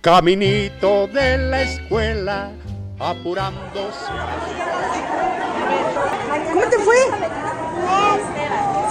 Caminito 0.00 1.08
de 1.08 1.36
la 1.38 1.62
escuela, 1.62 2.52
apurándose. 3.00 4.06
¿Cómo 6.52 6.64
te 6.70 6.78
fue? 6.78 6.96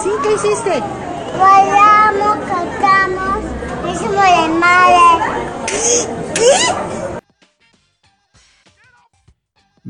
¿Sí? 0.02 0.10
¿Qué 0.22 0.32
hiciste? 0.34 0.82
Bailamos, 1.38 2.36
cantamos, 2.46 3.38
hicimos 3.90 4.24
el 4.44 4.50
madre. 4.52 4.98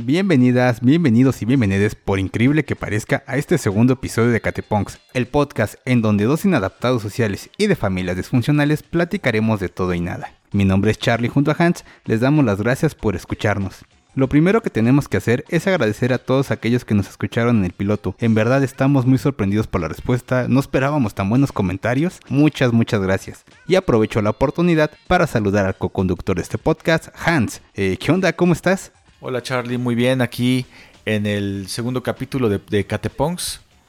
Bienvenidas, 0.00 0.80
bienvenidos 0.80 1.42
y 1.42 1.44
bienvenidas, 1.44 1.96
por 1.96 2.20
increíble 2.20 2.64
que 2.64 2.76
parezca, 2.76 3.24
a 3.26 3.36
este 3.36 3.58
segundo 3.58 3.94
episodio 3.94 4.30
de 4.30 4.40
Catepunks, 4.40 5.00
el 5.12 5.26
podcast 5.26 5.74
en 5.86 6.02
donde 6.02 6.22
dos 6.22 6.44
inadaptados 6.44 7.02
sociales 7.02 7.50
y 7.58 7.66
de 7.66 7.74
familias 7.74 8.16
disfuncionales 8.16 8.84
platicaremos 8.84 9.58
de 9.58 9.68
todo 9.68 9.92
y 9.94 10.00
nada. 10.00 10.30
Mi 10.52 10.64
nombre 10.64 10.92
es 10.92 10.98
Charlie 10.98 11.28
junto 11.28 11.50
a 11.50 11.56
Hans, 11.58 11.84
les 12.04 12.20
damos 12.20 12.44
las 12.44 12.62
gracias 12.62 12.94
por 12.94 13.16
escucharnos. 13.16 13.84
Lo 14.14 14.28
primero 14.28 14.62
que 14.62 14.70
tenemos 14.70 15.08
que 15.08 15.16
hacer 15.16 15.44
es 15.48 15.66
agradecer 15.66 16.12
a 16.12 16.18
todos 16.18 16.52
aquellos 16.52 16.84
que 16.84 16.94
nos 16.94 17.08
escucharon 17.08 17.58
en 17.58 17.64
el 17.64 17.72
piloto. 17.72 18.14
En 18.20 18.34
verdad 18.34 18.62
estamos 18.62 19.04
muy 19.04 19.18
sorprendidos 19.18 19.66
por 19.66 19.80
la 19.80 19.88
respuesta, 19.88 20.46
no 20.48 20.60
esperábamos 20.60 21.16
tan 21.16 21.28
buenos 21.28 21.50
comentarios. 21.50 22.20
Muchas, 22.28 22.72
muchas 22.72 23.00
gracias. 23.00 23.44
Y 23.66 23.74
aprovecho 23.74 24.22
la 24.22 24.30
oportunidad 24.30 24.92
para 25.08 25.26
saludar 25.26 25.66
al 25.66 25.76
co-conductor 25.76 26.36
de 26.36 26.42
este 26.42 26.56
podcast, 26.56 27.08
Hans. 27.24 27.62
Eh, 27.74 27.96
¿Qué 27.98 28.12
onda? 28.12 28.32
¿Cómo 28.32 28.52
estás? 28.52 28.92
Hola 29.20 29.42
Charlie, 29.42 29.78
muy 29.78 29.96
bien, 29.96 30.22
aquí 30.22 30.64
en 31.04 31.26
el 31.26 31.66
segundo 31.66 32.04
capítulo 32.04 32.48
de, 32.48 32.58
de. 32.58 32.86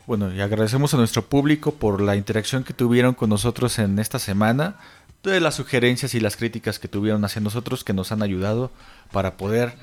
Bueno, 0.07 0.33
y 0.33 0.41
agradecemos 0.41 0.95
a 0.95 0.97
nuestro 0.97 1.23
público 1.23 1.71
por 1.71 2.02
la 2.02 2.15
interacción 2.15 2.63
que 2.63 2.73
tuvieron 2.73 3.13
con 3.13 3.29
nosotros 3.29 3.77
en 3.77 3.99
esta 3.99 4.17
semana, 4.17 4.77
de 5.21 5.39
las 5.39 5.53
sugerencias 5.53 6.15
y 6.15 6.19
las 6.19 6.35
críticas 6.35 6.79
que 6.79 6.88
tuvieron 6.88 7.23
hacia 7.25 7.41
nosotros 7.41 7.83
que 7.83 7.93
nos 7.93 8.11
han 8.11 8.23
ayudado 8.23 8.71
para 9.11 9.38
poder 9.38 9.75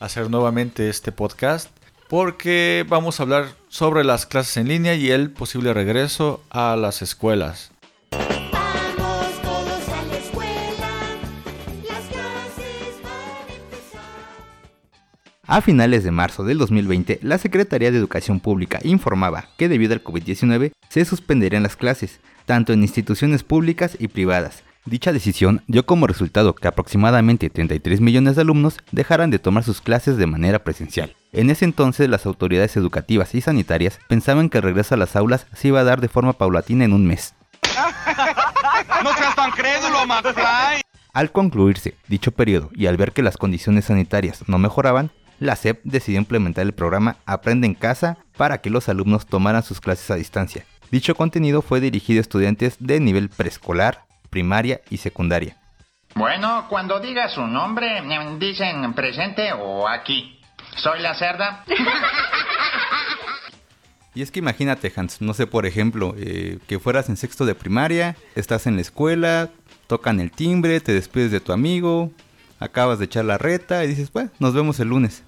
hacer 0.00 0.30
nuevamente 0.30 0.88
este 0.88 1.12
podcast, 1.12 1.68
porque 2.08 2.86
vamos 2.88 3.20
a 3.20 3.24
hablar 3.24 3.48
sobre 3.68 4.04
las 4.04 4.24
clases 4.24 4.56
en 4.56 4.68
línea 4.68 4.94
y 4.94 5.10
el 5.10 5.30
posible 5.30 5.74
regreso 5.74 6.42
a 6.48 6.76
las 6.76 7.02
escuelas. 7.02 7.73
A 15.46 15.60
finales 15.60 16.04
de 16.04 16.10
marzo 16.10 16.42
del 16.42 16.56
2020, 16.56 17.18
la 17.22 17.36
Secretaría 17.36 17.90
de 17.90 17.98
Educación 17.98 18.40
Pública 18.40 18.78
informaba 18.82 19.48
que 19.58 19.68
debido 19.68 19.92
al 19.92 20.02
COVID-19 20.02 20.72
se 20.88 21.04
suspenderían 21.04 21.62
las 21.62 21.76
clases, 21.76 22.20
tanto 22.46 22.72
en 22.72 22.80
instituciones 22.80 23.42
públicas 23.42 23.94
y 23.98 24.08
privadas. 24.08 24.62
Dicha 24.86 25.12
decisión 25.12 25.62
dio 25.66 25.84
como 25.84 26.06
resultado 26.06 26.54
que 26.54 26.66
aproximadamente 26.66 27.50
33 27.50 28.00
millones 28.00 28.36
de 28.36 28.42
alumnos 28.42 28.78
dejaran 28.90 29.30
de 29.30 29.38
tomar 29.38 29.64
sus 29.64 29.82
clases 29.82 30.16
de 30.16 30.26
manera 30.26 30.64
presencial. 30.64 31.14
En 31.32 31.50
ese 31.50 31.66
entonces 31.66 32.08
las 32.08 32.24
autoridades 32.24 32.78
educativas 32.78 33.34
y 33.34 33.42
sanitarias 33.42 33.98
pensaban 34.08 34.48
que 34.48 34.58
el 34.58 34.64
regreso 34.64 34.94
a 34.94 34.98
las 34.98 35.14
aulas 35.14 35.46
se 35.52 35.68
iba 35.68 35.80
a 35.80 35.84
dar 35.84 36.00
de 36.00 36.08
forma 36.08 36.32
paulatina 36.32 36.86
en 36.86 36.94
un 36.94 37.06
mes. 37.06 37.34
No 39.02 39.14
seas 39.14 39.36
tan 39.36 39.50
crédulo, 39.50 40.06
McFly. 40.06 40.80
Al 41.12 41.32
concluirse 41.32 41.94
dicho 42.08 42.32
periodo 42.32 42.70
y 42.74 42.86
al 42.86 42.96
ver 42.96 43.12
que 43.12 43.22
las 43.22 43.36
condiciones 43.36 43.84
sanitarias 43.84 44.42
no 44.48 44.58
mejoraban, 44.58 45.10
la 45.44 45.56
SEP 45.56 45.80
decidió 45.84 46.18
implementar 46.18 46.64
el 46.64 46.72
programa 46.72 47.16
Aprende 47.26 47.66
en 47.66 47.74
casa 47.74 48.18
para 48.36 48.58
que 48.58 48.70
los 48.70 48.88
alumnos 48.88 49.26
tomaran 49.26 49.62
sus 49.62 49.80
clases 49.80 50.10
a 50.10 50.16
distancia. 50.16 50.64
Dicho 50.90 51.14
contenido 51.14 51.62
fue 51.62 51.80
dirigido 51.80 52.20
a 52.20 52.22
estudiantes 52.22 52.76
de 52.80 53.00
nivel 53.00 53.28
preescolar, 53.28 54.04
primaria 54.30 54.80
y 54.90 54.98
secundaria. 54.98 55.56
Bueno, 56.14 56.66
cuando 56.68 57.00
diga 57.00 57.28
su 57.28 57.46
nombre, 57.46 58.02
dicen 58.38 58.94
presente 58.94 59.52
o 59.52 59.88
aquí. 59.88 60.40
Soy 60.76 61.00
la 61.00 61.14
cerda. 61.14 61.64
Y 64.14 64.22
es 64.22 64.30
que 64.30 64.38
imagínate, 64.38 64.92
Hans, 64.94 65.20
no 65.20 65.34
sé, 65.34 65.48
por 65.48 65.66
ejemplo, 65.66 66.14
eh, 66.16 66.58
que 66.68 66.78
fueras 66.78 67.08
en 67.08 67.16
sexto 67.16 67.46
de 67.46 67.56
primaria, 67.56 68.16
estás 68.36 68.68
en 68.68 68.76
la 68.76 68.82
escuela, 68.82 69.50
tocan 69.88 70.20
el 70.20 70.30
timbre, 70.30 70.78
te 70.78 70.92
despides 70.92 71.32
de 71.32 71.40
tu 71.40 71.52
amigo, 71.52 72.12
acabas 72.60 73.00
de 73.00 73.06
echar 73.06 73.24
la 73.24 73.38
reta 73.38 73.84
y 73.84 73.88
dices, 73.88 74.12
bueno, 74.12 74.30
nos 74.38 74.54
vemos 74.54 74.78
el 74.78 74.88
lunes. 74.88 75.24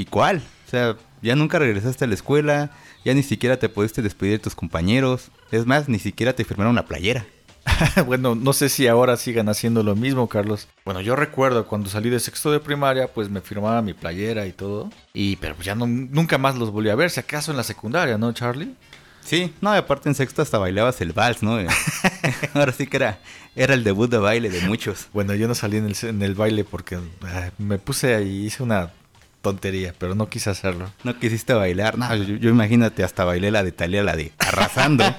¿Y 0.00 0.06
cuál? 0.06 0.38
O 0.66 0.70
sea, 0.70 0.96
ya 1.20 1.36
nunca 1.36 1.58
regresaste 1.58 2.06
a 2.06 2.08
la 2.08 2.14
escuela, 2.14 2.70
ya 3.04 3.12
ni 3.12 3.22
siquiera 3.22 3.58
te 3.58 3.68
pudiste 3.68 4.00
despedir 4.00 4.32
de 4.32 4.38
tus 4.38 4.54
compañeros, 4.54 5.30
es 5.52 5.66
más, 5.66 5.90
ni 5.90 5.98
siquiera 5.98 6.32
te 6.32 6.42
firmaron 6.42 6.70
una 6.70 6.86
playera. 6.86 7.26
bueno, 8.06 8.34
no 8.34 8.54
sé 8.54 8.70
si 8.70 8.88
ahora 8.88 9.18
sigan 9.18 9.50
haciendo 9.50 9.82
lo 9.82 9.96
mismo, 9.96 10.26
Carlos. 10.26 10.68
Bueno, 10.86 11.02
yo 11.02 11.16
recuerdo 11.16 11.66
cuando 11.66 11.90
salí 11.90 12.08
de 12.08 12.18
sexto 12.18 12.50
de 12.50 12.60
primaria, 12.60 13.08
pues 13.08 13.28
me 13.28 13.42
firmaba 13.42 13.82
mi 13.82 13.92
playera 13.92 14.46
y 14.46 14.52
todo. 14.52 14.88
Y 15.12 15.36
pero 15.36 15.54
ya 15.60 15.74
no, 15.74 15.86
nunca 15.86 16.38
más 16.38 16.56
los 16.56 16.70
volví 16.70 16.88
a 16.88 16.94
ver, 16.94 17.10
si 17.10 17.20
acaso 17.20 17.50
en 17.50 17.58
la 17.58 17.62
secundaria, 17.62 18.16
¿no, 18.16 18.32
Charlie? 18.32 18.74
Sí, 19.22 19.52
no, 19.60 19.74
y 19.74 19.76
aparte 19.76 20.08
en 20.08 20.14
sexto 20.14 20.40
hasta 20.40 20.56
bailabas 20.56 20.98
el 21.02 21.12
vals, 21.12 21.42
¿no? 21.42 21.58
Ahora 22.54 22.72
sí 22.72 22.86
que 22.86 22.96
era, 22.96 23.18
era 23.54 23.74
el 23.74 23.84
debut 23.84 24.10
de 24.10 24.16
baile 24.16 24.48
de 24.48 24.62
muchos. 24.62 25.08
Bueno, 25.12 25.34
yo 25.34 25.46
no 25.46 25.54
salí 25.54 25.76
en 25.76 25.84
el, 25.84 25.96
en 26.00 26.22
el 26.22 26.34
baile 26.34 26.64
porque 26.64 26.98
ah, 27.24 27.50
me 27.58 27.76
puse 27.78 28.14
ahí, 28.14 28.46
hice 28.46 28.62
una 28.62 28.92
tontería, 29.42 29.94
pero 29.98 30.14
no 30.14 30.28
quise 30.28 30.50
hacerlo. 30.50 30.90
No 31.04 31.18
quisiste 31.18 31.52
bailar, 31.54 31.96
no, 31.98 32.14
yo, 32.14 32.36
yo 32.36 32.50
imagínate 32.50 33.02
hasta 33.04 33.24
bailé 33.24 33.50
la 33.50 33.62
de 33.64 33.72
Talía, 33.72 34.02
la 34.02 34.16
de 34.16 34.32
arrasando. 34.38 35.04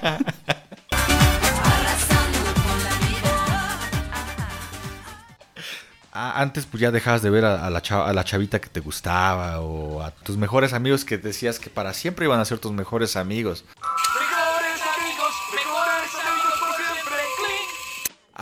Ah, 6.14 6.42
antes 6.42 6.66
pues 6.66 6.78
ya 6.82 6.90
dejabas 6.90 7.22
de 7.22 7.30
ver 7.30 7.46
a, 7.46 7.66
a 7.66 7.70
la 7.70 7.80
chava- 7.80 8.06
a 8.06 8.12
la 8.12 8.22
chavita 8.22 8.60
que 8.60 8.68
te 8.68 8.80
gustaba 8.80 9.60
o 9.60 10.02
a 10.02 10.10
tus 10.10 10.36
mejores 10.36 10.74
amigos 10.74 11.06
que 11.06 11.16
decías 11.16 11.58
que 11.58 11.70
para 11.70 11.94
siempre 11.94 12.26
iban 12.26 12.38
a 12.38 12.44
ser 12.44 12.58
tus 12.58 12.70
mejores 12.70 13.16
amigos. 13.16 13.64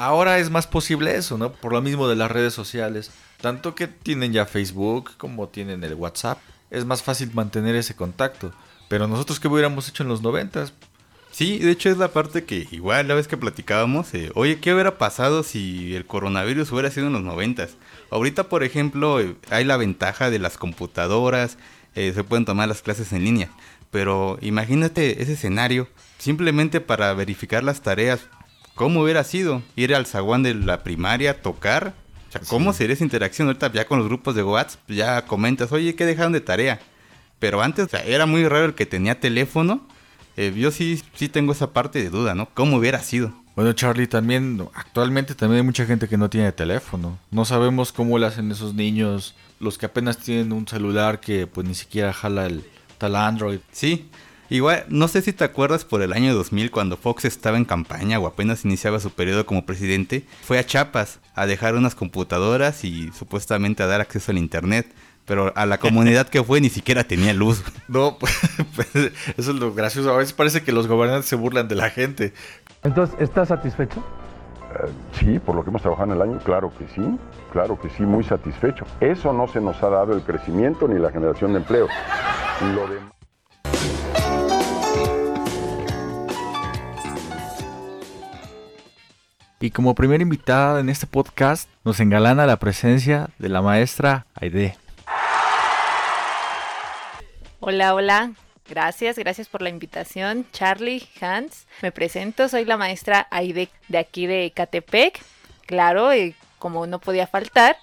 Ahora 0.01 0.39
es 0.39 0.49
más 0.49 0.67
posible 0.67 1.15
eso, 1.15 1.37
¿no? 1.37 1.53
Por 1.53 1.75
lo 1.75 1.83
mismo 1.83 2.09
de 2.09 2.17
las 2.17 2.31
redes 2.31 2.55
sociales. 2.55 3.11
Tanto 3.39 3.75
que 3.75 3.87
tienen 3.87 4.33
ya 4.33 4.47
Facebook 4.47 5.11
como 5.19 5.49
tienen 5.49 5.85
el 5.85 5.95
WhatsApp. 5.95 6.39
Es 6.71 6.87
más 6.87 7.03
fácil 7.03 7.31
mantener 7.35 7.77
ese 7.77 7.95
contacto. 7.95 8.51
Pero 8.89 9.07
nosotros 9.09 9.39
qué 9.39 9.49
hubiéramos 9.49 9.91
hecho 9.91 10.03
en 10.03 10.09
los 10.09 10.23
noventas? 10.23 10.73
Sí, 11.33 11.59
de 11.59 11.71
hecho 11.71 11.91
es 11.91 11.99
la 11.99 12.09
parte 12.09 12.45
que 12.45 12.67
igual 12.71 13.09
la 13.09 13.15
vez 13.15 13.29
que 13.29 13.37
platicábamos, 13.37 14.15
eh, 14.15 14.33
oye, 14.35 14.59
¿qué 14.59 14.73
hubiera 14.73 14.97
pasado 14.97 15.43
si 15.43 15.95
el 15.95 16.07
coronavirus 16.07 16.73
hubiera 16.73 16.91
sido 16.91 17.09
en 17.09 17.13
los 17.13 17.23
noventas? 17.23 17.77
Ahorita, 18.11 18.49
por 18.49 18.65
ejemplo, 18.65 19.21
eh, 19.21 19.37
hay 19.51 19.65
la 19.65 19.77
ventaja 19.77 20.31
de 20.31 20.39
las 20.39 20.57
computadoras, 20.57 21.59
eh, 21.95 22.13
se 22.15 22.25
pueden 22.25 22.47
tomar 22.47 22.69
las 22.69 22.81
clases 22.81 23.13
en 23.13 23.25
línea, 23.25 23.51
pero 23.91 24.39
imagínate 24.41 25.23
ese 25.23 25.35
escenario, 25.35 25.89
simplemente 26.17 26.81
para 26.81 27.13
verificar 27.13 27.63
las 27.63 27.83
tareas, 27.83 28.21
¿cómo 28.81 29.03
hubiera 29.03 29.25
sido? 29.25 29.61
Ir 29.77 29.95
al 29.95 30.07
zaguán 30.07 30.43
de 30.43 30.55
la 30.55 30.83
primaria, 30.83 31.43
tocar, 31.43 31.93
o 32.31 32.33
sea, 32.33 32.41
¿cómo 32.49 32.73
sería 32.73 32.95
esa 32.95 33.05
interacción? 33.05 33.47
Ahorita 33.49 33.71
ya 33.71 33.87
con 33.87 33.99
los 33.99 34.09
grupos 34.09 34.35
de 34.35 34.43
WhatsApp, 34.43 34.81
ya 34.89 35.27
comentas, 35.27 35.71
oye, 35.71 35.95
¿qué 35.95 36.07
dejaron 36.07 36.33
de 36.33 36.41
tarea? 36.41 36.81
Pero 37.39 37.61
antes, 37.61 37.85
o 37.85 37.89
sea, 37.91 38.01
era 38.05 38.25
muy 38.25 38.49
raro 38.49 38.65
el 38.65 38.75
que 38.75 38.87
tenía 38.87 39.21
teléfono. 39.21 39.87
Eh, 40.39 40.55
yo 40.57 40.71
sí, 40.71 41.03
sí 41.13 41.29
tengo 41.29 41.53
esa 41.53 41.75
parte 41.75 42.03
de 42.03 42.09
duda, 42.09 42.35
¿no? 42.35 42.49
¿Cómo 42.55 42.79
hubiera 42.79 43.01
sido? 43.01 43.35
Bueno, 43.55 43.75
Charlie, 43.75 44.07
también 44.07 44.67
actualmente 44.73 45.35
también 45.35 45.59
hay 45.59 45.67
mucha 45.67 45.85
gente 45.85 46.09
que 46.09 46.17
no 46.17 46.31
tiene 46.31 46.51
teléfono. 46.51 47.19
No 47.31 47.45
sabemos 47.45 47.93
cómo 47.93 48.19
le 48.19 48.29
hacen 48.29 48.51
esos 48.51 48.73
niños, 48.73 49.35
los 49.59 49.77
que 49.77 49.85
apenas 49.85 50.17
tienen 50.17 50.55
un 50.55 50.67
celular 50.67 51.21
que 51.21 51.47
pues 51.47 51.69
ni 51.69 51.75
siquiera 51.75 52.15
jala 52.15 52.47
el 52.47 52.65
tal 52.97 53.15
Android. 53.15 53.61
Sí, 53.73 54.09
igual, 54.51 54.85
no 54.89 55.09
sé 55.09 55.23
si 55.23 55.33
te 55.33 55.45
acuerdas 55.45 55.85
por 55.85 56.03
el 56.03 56.13
año 56.13 56.35
2000 56.35 56.71
cuando 56.71 56.97
Fox 56.97 57.25
estaba 57.25 57.57
en 57.57 57.65
campaña 57.65 58.19
o 58.19 58.27
apenas 58.27 58.65
iniciaba 58.65 59.01
su 59.01 59.11
periodo 59.11 59.47
como 59.47 59.65
presidente, 59.65 60.25
fue 60.43 60.59
a 60.59 60.67
Chiapas 60.67 61.21
a 61.35 61.47
dejar 61.47 61.75
unas 61.75 61.95
computadoras 61.95 62.85
y 62.85 63.11
supuestamente 63.13 63.83
a 63.83 63.87
dar 63.87 64.01
acceso 64.01 64.33
al 64.33 64.39
internet. 64.39 64.87
Pero 65.27 65.53
a 65.55 65.65
la 65.65 65.79
comunidad 65.79 66.29
que 66.29 66.43
fue 66.43 66.61
ni 66.61 66.71
siquiera 66.71 67.05
tenía 67.05 67.33
luz. 67.33 67.63
No, 67.89 68.19
pues, 68.19 68.37
pues, 68.75 68.89
eso 68.95 69.51
es 69.53 69.57
lo 69.57 69.73
gracioso. 69.75 70.13
A 70.13 70.17
veces 70.17 70.33
parece 70.33 70.63
que 70.63 70.73
los 70.73 70.89
gobernantes 70.89 71.27
se 71.27 71.37
burlan 71.37 71.69
de 71.69 71.77
la 71.77 71.91
gente. 71.91 72.33
Entonces, 72.83 73.15
¿estás 73.21 73.49
satisfecho? 73.49 74.03
Eh, 74.73 74.91
Sí, 75.13 75.39
por 75.39 75.55
lo 75.55 75.63
que 75.63 75.71
hemos 75.71 75.83
trabajado 75.83 76.13
en 76.13 76.17
el 76.17 76.23
año, 76.23 76.39
claro 76.39 76.73
que 76.77 76.89
sí, 76.89 77.03
claro 77.53 77.79
que 77.79 77.91
sí, 77.91 78.05
muy 78.05 78.25
satisfecho. 78.25 78.85
Eso 79.01 79.33
no 79.33 79.47
se 79.49 79.61
nos 79.61 79.81
ha 79.83 79.91
dado 79.91 80.15
el 80.15 80.23
crecimiento 80.23 80.89
ni 80.89 80.99
la 80.99 81.11
generación 81.11 81.53
de 81.53 81.59
empleo. 81.59 81.89
Lo 82.75 82.89
demás. 82.89 83.20
Y 89.63 89.73
como 89.73 89.95
primera 89.95 90.23
invitada 90.23 90.81
en 90.81 90.89
este 90.89 91.07
podcast, 91.07 91.69
nos 91.85 92.01
engalana 92.01 92.47
la 92.47 92.59
presencia 92.59 93.29
de 93.39 93.51
la 93.51 93.61
maestra 93.61 94.25
Aide. 94.35 94.75
Hola, 97.61 97.95
hola. 97.95 98.33
Gracias, 98.67 99.19
gracias 99.19 99.49
por 99.49 99.61
la 99.61 99.69
invitación. 99.69 100.47
Charlie, 100.53 101.07
Hans, 101.21 101.67
me 101.83 101.93
presento, 101.93 102.49
soy 102.49 102.65
la 102.65 102.79
maestra 102.79 103.29
Aide 103.31 103.69
de 103.89 103.99
aquí 103.99 104.27
de 104.27 104.51
Catepec. 104.57 105.21
Claro, 105.67 106.11
eh, 106.11 106.35
como 106.59 106.87
no 106.87 106.99
podía 106.99 107.27
faltar, 107.27 107.77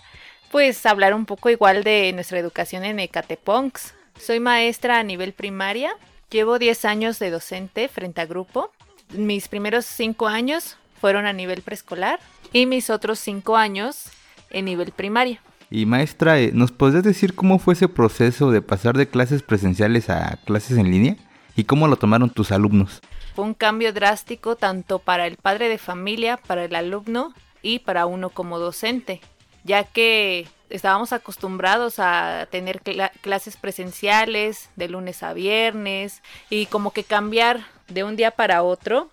pues 0.50 0.84
hablar 0.88 1.14
un 1.14 1.28
poco 1.28 1.52
igual 1.52 1.84
de 1.84 2.12
nuestra 2.14 2.40
educación 2.40 2.86
en 2.86 3.00
Ecateponks. 3.00 3.94
Soy 4.20 4.40
maestra 4.40 4.98
a 4.98 5.04
nivel 5.04 5.32
primaria, 5.34 5.92
llevo 6.32 6.58
10 6.58 6.86
años 6.86 7.20
de 7.20 7.30
docente 7.30 7.88
frente 7.88 8.22
a 8.22 8.26
grupo. 8.26 8.72
Mis 9.10 9.48
primeros 9.48 9.86
5 9.86 10.28
años 10.28 10.78
fueron 11.00 11.26
a 11.26 11.34
nivel 11.34 11.62
preescolar 11.62 12.20
y 12.54 12.66
mis 12.66 12.90
otros 12.90 13.20
5 13.20 13.56
años 13.58 14.06
en 14.50 14.66
nivel 14.66 14.92
primaria. 14.92 15.42
Y 15.70 15.86
maestra, 15.86 16.40
eh, 16.40 16.52
¿nos 16.54 16.72
podrías 16.72 17.04
decir 17.04 17.36
cómo 17.36 17.60
fue 17.60 17.74
ese 17.74 17.90
proceso 17.90 18.52
de 18.52 18.62
pasar 18.62 18.96
de 18.98 19.10
clases 19.10 19.44
presenciales 19.44 20.10
a 20.10 20.38
clases 20.46 20.78
en 20.78 20.90
línea? 20.90 21.16
¿Y 21.58 21.66
cómo 21.66 21.88
lo 21.88 21.98
tomaron 21.98 22.30
tus 22.30 22.52
alumnos? 22.52 23.02
Fue 23.36 23.44
un 23.44 23.54
cambio 23.54 23.92
drástico 23.92 24.56
tanto 24.56 25.00
para 25.00 25.28
el 25.28 25.36
padre 25.38 25.68
de 25.70 25.78
familia, 25.78 26.38
para 26.38 26.64
el 26.66 26.76
alumno 26.76 27.34
y 27.62 27.80
para 27.80 28.06
uno 28.06 28.30
como 28.30 28.60
docente, 28.60 29.20
ya 29.64 29.84
que 29.84 30.48
estábamos 30.70 31.12
acostumbrados 31.14 31.96
a 32.00 32.48
tener 32.52 32.82
cla- 32.82 33.12
clases 33.22 33.58
presenciales 33.58 34.70
de 34.76 34.88
lunes 34.90 35.24
a 35.24 35.34
viernes 35.34 36.22
y 36.50 36.66
como 36.68 36.92
que 36.92 37.04
cambiar 37.04 37.62
de 37.90 38.04
un 38.04 38.16
día 38.16 38.32
para 38.32 38.64
otro 38.64 39.10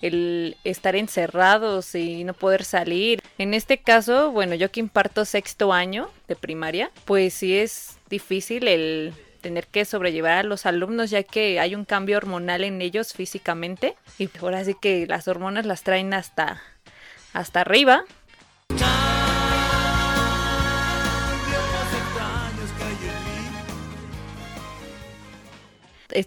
el 0.00 0.56
estar 0.64 0.96
encerrados 0.96 1.94
y 1.94 2.24
no 2.24 2.34
poder 2.34 2.64
salir. 2.64 3.22
En 3.38 3.54
este 3.54 3.78
caso, 3.78 4.30
bueno, 4.30 4.54
yo 4.54 4.70
que 4.70 4.80
imparto 4.80 5.24
sexto 5.24 5.72
año 5.72 6.10
de 6.28 6.36
primaria, 6.36 6.90
pues 7.04 7.34
sí 7.34 7.56
es 7.56 7.98
difícil 8.08 8.68
el 8.68 9.12
tener 9.40 9.66
que 9.66 9.84
sobrellevar 9.84 10.38
a 10.38 10.42
los 10.42 10.66
alumnos 10.66 11.10
ya 11.10 11.22
que 11.22 11.60
hay 11.60 11.74
un 11.74 11.84
cambio 11.84 12.16
hormonal 12.16 12.64
en 12.64 12.82
ellos 12.82 13.12
físicamente 13.12 13.94
y 14.18 14.28
ahora 14.40 14.64
sí 14.64 14.74
que 14.80 15.06
las 15.06 15.28
hormonas 15.28 15.64
las 15.64 15.84
traen 15.84 16.12
hasta 16.12 16.60
hasta 17.32 17.60
arriba 17.60 18.04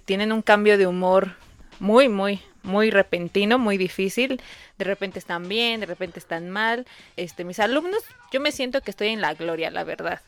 tienen 0.05 0.31
un 0.31 0.41
cambio 0.41 0.77
de 0.77 0.87
humor 0.87 1.35
muy, 1.79 2.07
muy, 2.07 2.41
muy 2.63 2.91
repentino, 2.91 3.59
muy 3.59 3.77
difícil. 3.77 4.41
De 4.77 4.85
repente 4.85 5.19
están 5.19 5.47
bien, 5.47 5.79
de 5.79 5.85
repente 5.85 6.19
están 6.19 6.49
mal. 6.49 6.85
Este, 7.17 7.43
mis 7.43 7.59
alumnos, 7.59 8.03
yo 8.31 8.39
me 8.39 8.51
siento 8.51 8.81
que 8.81 8.91
estoy 8.91 9.09
en 9.09 9.21
la 9.21 9.33
gloria, 9.33 9.71
la 9.71 9.83
verdad. 9.83 10.21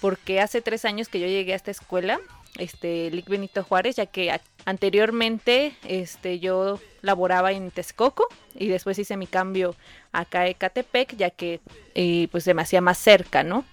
Porque 0.00 0.40
hace 0.40 0.60
tres 0.60 0.84
años 0.84 1.08
que 1.08 1.20
yo 1.20 1.26
llegué 1.26 1.52
a 1.52 1.56
esta 1.56 1.70
escuela, 1.70 2.20
este, 2.58 3.10
Lic 3.10 3.28
Benito 3.28 3.62
Juárez, 3.62 3.96
ya 3.96 4.06
que 4.06 4.38
anteriormente 4.64 5.74
este, 5.86 6.38
yo 6.38 6.80
laboraba 7.02 7.52
en 7.52 7.70
Texcoco 7.70 8.26
y 8.54 8.68
después 8.68 8.98
hice 8.98 9.16
mi 9.16 9.26
cambio 9.26 9.74
acá 10.12 10.40
a 10.40 10.48
Ecatepec, 10.48 11.16
ya 11.16 11.30
que 11.30 11.60
eh, 11.94 12.28
pues 12.30 12.44
se 12.44 12.54
me 12.54 12.62
hacía 12.62 12.80
más 12.80 12.98
cerca, 12.98 13.42
¿no? 13.42 13.64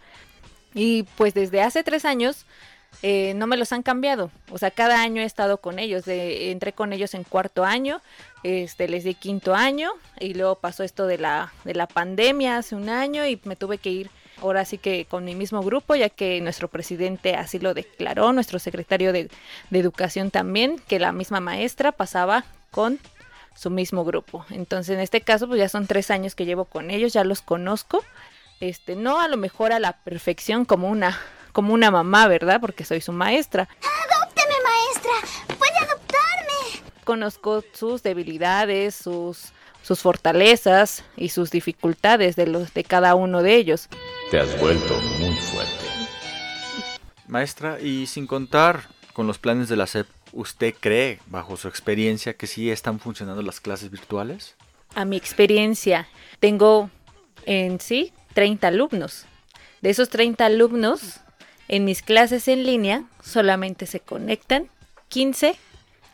Y 0.74 1.04
pues 1.18 1.34
desde 1.34 1.62
hace 1.62 1.84
tres 1.84 2.04
años 2.06 2.46
eh, 3.02 3.34
no 3.36 3.48
me 3.48 3.58
los 3.58 3.72
han 3.72 3.84
cambiado. 3.84 4.32
O 4.52 4.58
sea, 4.58 4.72
cada 4.72 5.02
año 5.02 5.22
he 5.22 5.26
estado 5.26 5.58
con 5.58 5.80
ellos. 5.80 6.04
Entré 6.08 6.74
con 6.74 6.94
ellos 6.94 7.14
en 7.14 7.24
cuarto 7.24 7.66
año, 7.66 8.02
este, 8.44 8.88
les 8.88 9.04
di 9.04 9.16
quinto 9.16 9.56
año 9.56 9.92
y 10.20 10.34
luego 10.34 10.56
pasó 10.56 10.84
esto 10.84 11.08
de 11.08 11.18
la, 11.18 11.54
de 11.64 11.74
la 11.74 11.88
pandemia 11.88 12.58
hace 12.58 12.76
un 12.76 12.90
año 12.90 13.26
y 13.26 13.40
me 13.44 13.56
tuve 13.56 13.78
que 13.78 13.90
ir 13.90 14.10
ahora 14.42 14.66
sí 14.66 14.78
que 14.78 15.06
con 15.06 15.24
mi 15.24 15.36
mismo 15.36 15.62
grupo, 15.62 15.96
ya 15.96 16.10
que 16.10 16.42
nuestro 16.42 16.68
presidente 16.68 17.36
así 17.36 17.60
lo 17.60 17.74
declaró, 17.74 18.34
nuestro 18.34 18.60
secretario 18.60 19.14
de, 19.14 19.30
de 19.70 19.80
educación 19.80 20.32
también, 20.32 20.82
que 20.88 21.00
la 21.00 21.12
misma 21.14 21.40
maestra 21.40 21.94
pasaba 21.94 22.44
con 22.72 23.00
su 23.56 23.70
mismo 23.70 24.04
grupo. 24.04 24.46
Entonces, 24.50 24.96
en 24.96 25.02
este 25.02 25.22
caso, 25.22 25.48
pues 25.48 25.60
ya 25.60 25.70
son 25.70 25.88
tres 25.88 26.12
años 26.12 26.36
que 26.36 26.46
llevo 26.46 26.66
con 26.66 26.90
ellos, 26.90 27.14
ya 27.14 27.24
los 27.24 27.42
conozco. 27.42 28.04
Este, 28.60 28.96
no 28.96 29.20
a 29.20 29.28
lo 29.28 29.38
mejor 29.38 29.74
a 29.74 29.80
la 29.80 29.94
perfección 29.94 30.66
como 30.66 30.90
una, 30.90 31.20
como 31.54 31.74
una 31.74 31.92
mamá, 31.92 32.28
¿verdad? 32.28 32.60
Porque 32.60 32.84
soy 32.84 33.00
su 33.00 33.14
maestra. 33.14 33.70
¡Adópteme, 33.80 34.56
maestra! 34.64 35.56
¡Puede 35.58 35.78
adoptarme! 35.78 36.92
Conozco 37.06 37.64
sus 37.72 38.04
debilidades, 38.04 38.96
sus, 38.96 39.54
sus 39.84 40.00
fortalezas 40.00 41.06
y 41.16 41.30
sus 41.30 41.52
dificultades 41.52 42.36
de 42.36 42.48
los 42.48 42.74
de 42.74 42.84
cada 42.84 43.16
uno 43.16 43.42
de 43.42 43.56
ellos. 43.56 43.88
Te 44.32 44.40
has 44.40 44.60
vuelto 44.60 45.00
muy 45.20 45.36
fuerte. 45.36 45.86
Maestra, 47.28 47.80
y 47.80 48.08
sin 48.08 48.28
contar 48.28 48.84
con 49.14 49.28
los 49.28 49.38
planes 49.38 49.70
de 49.70 49.78
la 49.78 49.88
SEP, 49.88 50.08
¿usted 50.34 50.74
cree, 50.80 51.20
bajo 51.28 51.56
su 51.56 51.68
experiencia, 51.68 52.36
que 52.36 52.48
sí 52.48 52.70
están 52.72 53.00
funcionando 53.00 53.42
las 53.42 53.62
clases 53.62 53.92
virtuales? 53.92 54.56
A 54.96 55.06
mi 55.06 55.18
experiencia, 55.18 56.08
tengo 56.40 56.90
en 57.46 57.80
sí 57.80 58.12
30 58.34 58.68
alumnos. 58.68 59.26
De 59.82 59.90
esos 59.90 60.10
30 60.10 60.46
alumnos, 60.46 61.20
en 61.74 61.86
mis 61.86 62.04
clases 62.04 62.48
en 62.48 62.66
línea 62.66 63.06
solamente 63.24 63.88
se 63.88 64.00
conectan 64.00 64.68
15 65.08 65.56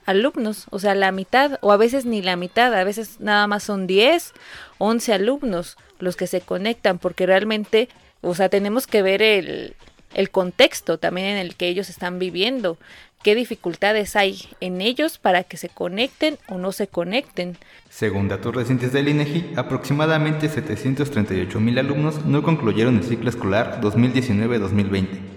alumnos, 0.06 0.68
o 0.70 0.80
sea, 0.80 0.96
la 0.96 1.12
mitad, 1.12 1.60
o 1.60 1.74
a 1.74 1.78
veces 1.78 2.06
ni 2.06 2.22
la 2.22 2.38
mitad, 2.38 2.74
a 2.74 2.86
veces 2.86 3.20
nada 3.20 3.46
más 3.46 3.64
son 3.64 3.86
10, 3.86 4.32
11 4.78 5.14
alumnos 5.14 5.76
los 6.00 6.16
que 6.16 6.28
se 6.28 6.40
conectan, 6.40 6.98
porque 6.98 7.26
realmente, 7.26 7.90
o 8.22 8.36
sea, 8.36 8.48
tenemos 8.48 8.88
que 8.88 9.02
ver 9.02 9.22
el, 9.22 9.76
el 10.14 10.32
contexto 10.32 10.98
también 10.98 11.28
en 11.28 11.38
el 11.38 11.56
que 11.56 11.68
ellos 11.68 11.90
están 11.90 12.20
viviendo, 12.20 12.78
qué 13.22 13.36
dificultades 13.36 14.16
hay 14.16 14.40
en 14.62 14.80
ellos 14.80 15.18
para 15.18 15.44
que 15.44 15.58
se 15.58 15.68
conecten 15.68 16.38
o 16.48 16.58
no 16.58 16.72
se 16.72 16.88
conecten. 16.88 17.58
Según 17.90 18.30
datos 18.30 18.56
recientes 18.56 18.94
del 18.94 19.10
INEGI, 19.10 19.56
aproximadamente 19.58 20.48
738 20.48 21.60
mil 21.60 21.78
alumnos 21.78 22.26
no 22.26 22.44
concluyeron 22.44 22.96
el 22.96 23.04
ciclo 23.04 23.30
escolar 23.30 23.82
2019-2020. 23.82 25.29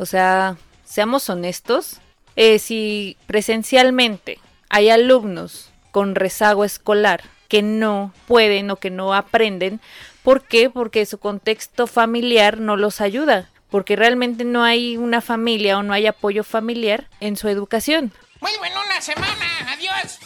O 0.00 0.06
sea, 0.06 0.56
seamos 0.82 1.28
honestos, 1.28 2.00
eh, 2.34 2.58
si 2.58 3.18
presencialmente 3.26 4.38
hay 4.70 4.88
alumnos 4.88 5.72
con 5.90 6.14
rezago 6.14 6.64
escolar 6.64 7.22
que 7.48 7.60
no 7.60 8.14
pueden 8.26 8.70
o 8.70 8.76
que 8.76 8.88
no 8.88 9.12
aprenden, 9.12 9.78
¿por 10.22 10.42
qué? 10.44 10.70
Porque 10.70 11.04
su 11.04 11.18
contexto 11.18 11.86
familiar 11.86 12.60
no 12.60 12.78
los 12.78 13.02
ayuda, 13.02 13.50
porque 13.68 13.94
realmente 13.94 14.44
no 14.44 14.64
hay 14.64 14.96
una 14.96 15.20
familia 15.20 15.76
o 15.76 15.82
no 15.82 15.92
hay 15.92 16.06
apoyo 16.06 16.44
familiar 16.44 17.06
en 17.20 17.36
su 17.36 17.48
educación. 17.48 18.10
Vuelvo 18.40 18.64
en 18.64 18.72
una 18.72 19.02
semana. 19.02 19.46
Adiós. 19.68 20.18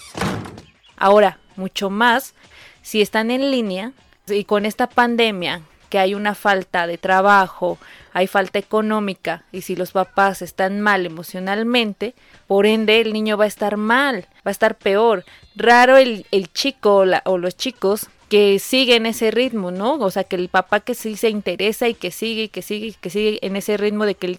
Ahora, 0.96 1.40
mucho 1.56 1.90
más 1.90 2.34
si 2.80 3.02
están 3.02 3.32
en 3.32 3.50
línea 3.50 3.90
y 4.28 4.44
con 4.44 4.66
esta 4.66 4.88
pandemia 4.88 5.62
que 5.94 6.00
hay 6.00 6.16
una 6.16 6.34
falta 6.34 6.88
de 6.88 6.98
trabajo, 6.98 7.78
hay 8.12 8.26
falta 8.26 8.58
económica 8.58 9.44
y 9.52 9.60
si 9.60 9.76
los 9.76 9.92
papás 9.92 10.42
están 10.42 10.80
mal 10.80 11.06
emocionalmente, 11.06 12.16
por 12.48 12.66
ende 12.66 13.00
el 13.00 13.12
niño 13.12 13.36
va 13.36 13.44
a 13.44 13.46
estar 13.46 13.76
mal, 13.76 14.26
va 14.38 14.46
a 14.46 14.50
estar 14.50 14.76
peor. 14.76 15.24
Raro 15.54 15.96
el, 15.96 16.26
chico 16.52 17.04
o 17.26 17.38
los 17.38 17.56
chicos 17.56 18.08
que 18.28 18.58
siguen 18.58 19.06
ese 19.06 19.30
ritmo, 19.30 19.70
¿no? 19.70 19.94
O 19.94 20.10
sea, 20.10 20.24
que 20.24 20.34
el 20.34 20.48
papá 20.48 20.80
que 20.80 20.96
sí 20.96 21.14
se 21.14 21.28
interesa 21.28 21.86
y 21.86 21.94
que 21.94 22.10
sigue 22.10 22.42
y 22.42 22.48
que 22.48 22.62
sigue 22.62 22.86
y 22.88 22.92
que 22.94 23.10
sigue 23.10 23.38
en 23.42 23.54
ese 23.54 23.76
ritmo 23.76 24.04
de 24.04 24.16
que 24.16 24.26
el, 24.26 24.38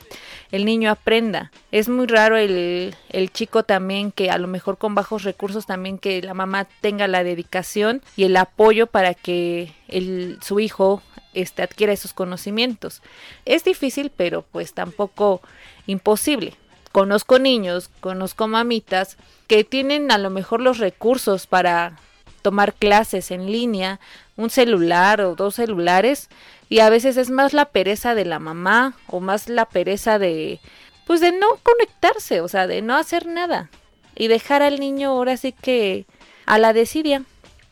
el 0.52 0.66
niño 0.66 0.92
aprenda. 0.92 1.54
Es 1.72 1.88
muy 1.88 2.08
raro 2.08 2.36
el, 2.36 2.94
el 3.08 3.32
chico 3.32 3.64
también 3.64 4.12
que 4.12 4.30
a 4.30 4.38
lo 4.38 4.50
mejor 4.50 4.78
con 4.78 4.94
bajos 4.94 5.24
recursos 5.24 5.66
también 5.66 6.00
que 6.00 6.22
la 6.22 6.34
mamá 6.34 6.68
tenga 6.82 7.08
la 7.08 7.24
dedicación 7.24 8.02
y 8.18 8.26
el 8.26 8.36
apoyo 8.36 8.88
para 8.88 9.14
que 9.14 9.72
el, 9.88 10.38
su 10.42 10.60
hijo 10.60 11.02
este, 11.36 11.62
adquiera 11.62 11.94
esos 11.94 12.14
conocimientos. 12.14 13.02
Es 13.46 13.64
difícil, 13.64 14.12
pero 14.16 14.44
pues 14.52 14.74
tampoco 14.74 15.42
imposible. 15.86 16.56
Conozco 16.92 17.40
niños, 17.40 17.90
conozco 18.00 18.48
mamitas 18.48 19.18
que 19.48 19.64
tienen 19.64 20.12
a 20.12 20.18
lo 20.18 20.30
mejor 20.30 20.62
los 20.62 20.78
recursos 20.80 21.46
para 21.46 22.00
tomar 22.42 22.74
clases 22.74 23.32
en 23.32 23.52
línea, 23.52 24.00
un 24.38 24.50
celular 24.50 25.22
o 25.22 25.36
dos 25.36 25.56
celulares 25.56 26.30
y 26.70 26.80
a 26.80 26.90
veces 26.90 27.18
es 27.18 27.30
más 27.30 27.54
la 27.54 27.66
pereza 27.66 28.16
de 28.16 28.26
la 28.26 28.40
mamá 28.40 28.96
o 29.08 29.20
más 29.20 29.50
la 29.50 29.66
pereza 29.66 30.20
de 30.20 30.60
pues 31.06 31.22
de 31.22 31.32
no 31.32 31.48
conectarse, 31.62 32.42
o 32.42 32.48
sea, 32.48 32.66
de 32.66 32.82
no 32.82 32.96
hacer 32.96 33.28
nada 33.28 33.70
y 34.16 34.28
dejar 34.28 34.62
al 34.62 34.80
niño 34.80 35.10
ahora 35.10 35.38
sí 35.38 35.52
que 35.52 36.06
a 36.46 36.58
la 36.58 36.74
desidia 36.74 37.24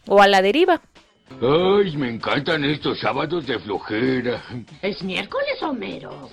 o 0.08 0.22
a 0.22 0.28
la 0.28 0.42
deriva. 0.42 0.82
Ay, 1.42 1.98
me 1.98 2.10
encantan 2.10 2.64
estos 2.64 3.00
sábados 3.00 3.46
de 3.48 3.60
flojera. 3.60 4.44
¿Es 4.82 5.02
miércoles, 5.04 5.62
Homero? 5.62 6.30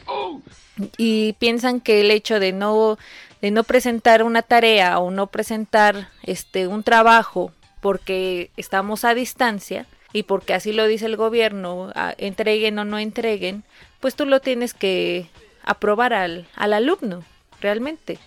y 0.97 1.35
piensan 1.35 1.81
que 1.81 2.01
el 2.01 2.11
hecho 2.11 2.41
de 2.41 2.53
no 2.53 2.99
de 3.43 3.51
no 3.51 3.65
presentar 3.65 4.23
una 4.23 4.41
tarea 4.43 4.99
o 4.99 5.11
no 5.11 5.27
presentar 5.27 6.09
este 6.23 6.67
un 6.67 6.83
trabajo 6.83 7.53
porque 7.83 8.51
estamos 8.57 9.05
a 9.05 9.15
distancia 9.15 9.87
y 10.13 10.23
porque 10.25 10.55
así 10.55 10.73
lo 10.73 10.87
dice 10.87 11.07
el 11.07 11.17
gobierno, 11.17 11.91
a- 11.95 12.15
entreguen 12.19 12.79
o 12.79 12.85
no 12.85 12.99
entreguen, 12.99 13.63
pues 14.01 14.15
tú 14.17 14.27
lo 14.27 14.41
tienes 14.41 14.73
que 14.75 15.27
aprobar 15.63 16.13
al, 16.15 16.47
al 16.57 16.73
alumno, 16.73 17.23
realmente. 17.61 18.19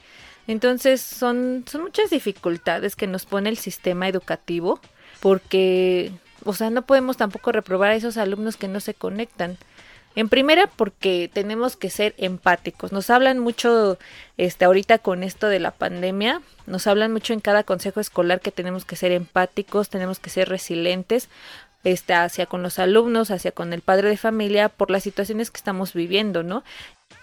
Entonces 0.48 1.02
son, 1.02 1.66
son 1.68 1.82
muchas 1.84 2.10
dificultades 2.10 2.96
que 2.96 3.08
nos 3.08 3.26
pone 3.26 3.50
el 3.50 3.58
sistema 3.58 4.08
educativo 4.08 4.80
porque 5.22 6.12
o 6.46 6.54
sea, 6.54 6.70
no 6.70 6.84
podemos 6.84 7.18
tampoco 7.18 7.52
reprobar 7.52 7.92
a 7.92 7.96
esos 7.96 8.18
alumnos 8.18 8.58
que 8.58 8.68
no 8.68 8.80
se 8.80 8.94
conectan. 8.94 9.58
En 10.16 10.30
primera, 10.30 10.68
porque 10.68 11.30
tenemos 11.34 11.76
que 11.76 11.90
ser 11.90 12.14
empáticos. 12.18 12.92
Nos 12.92 13.10
hablan 13.10 13.40
mucho, 13.40 13.98
este, 14.38 14.66
ahorita 14.66 15.00
con 15.00 15.24
esto 15.24 15.48
de 15.48 15.60
la 15.60 15.72
pandemia, 15.72 16.42
nos 16.68 16.86
hablan 16.86 17.12
mucho 17.12 17.34
en 17.34 17.40
cada 17.40 17.64
consejo 17.64 18.00
escolar 18.00 18.40
que 18.40 18.52
tenemos 18.52 18.86
que 18.86 18.96
ser 18.96 19.12
empáticos, 19.12 19.90
tenemos 19.90 20.20
que 20.20 20.30
ser 20.30 20.50
resilientes, 20.50 21.30
este, 21.84 22.14
hacia 22.14 22.46
con 22.46 22.62
los 22.62 22.78
alumnos, 22.78 23.32
hacia 23.32 23.52
con 23.52 23.74
el 23.74 23.82
padre 23.82 24.10
de 24.10 24.18
familia, 24.18 24.70
por 24.70 24.92
las 24.92 25.02
situaciones 25.04 25.50
que 25.50 25.58
estamos 25.58 25.94
viviendo, 25.94 26.44
¿no? 26.44 26.64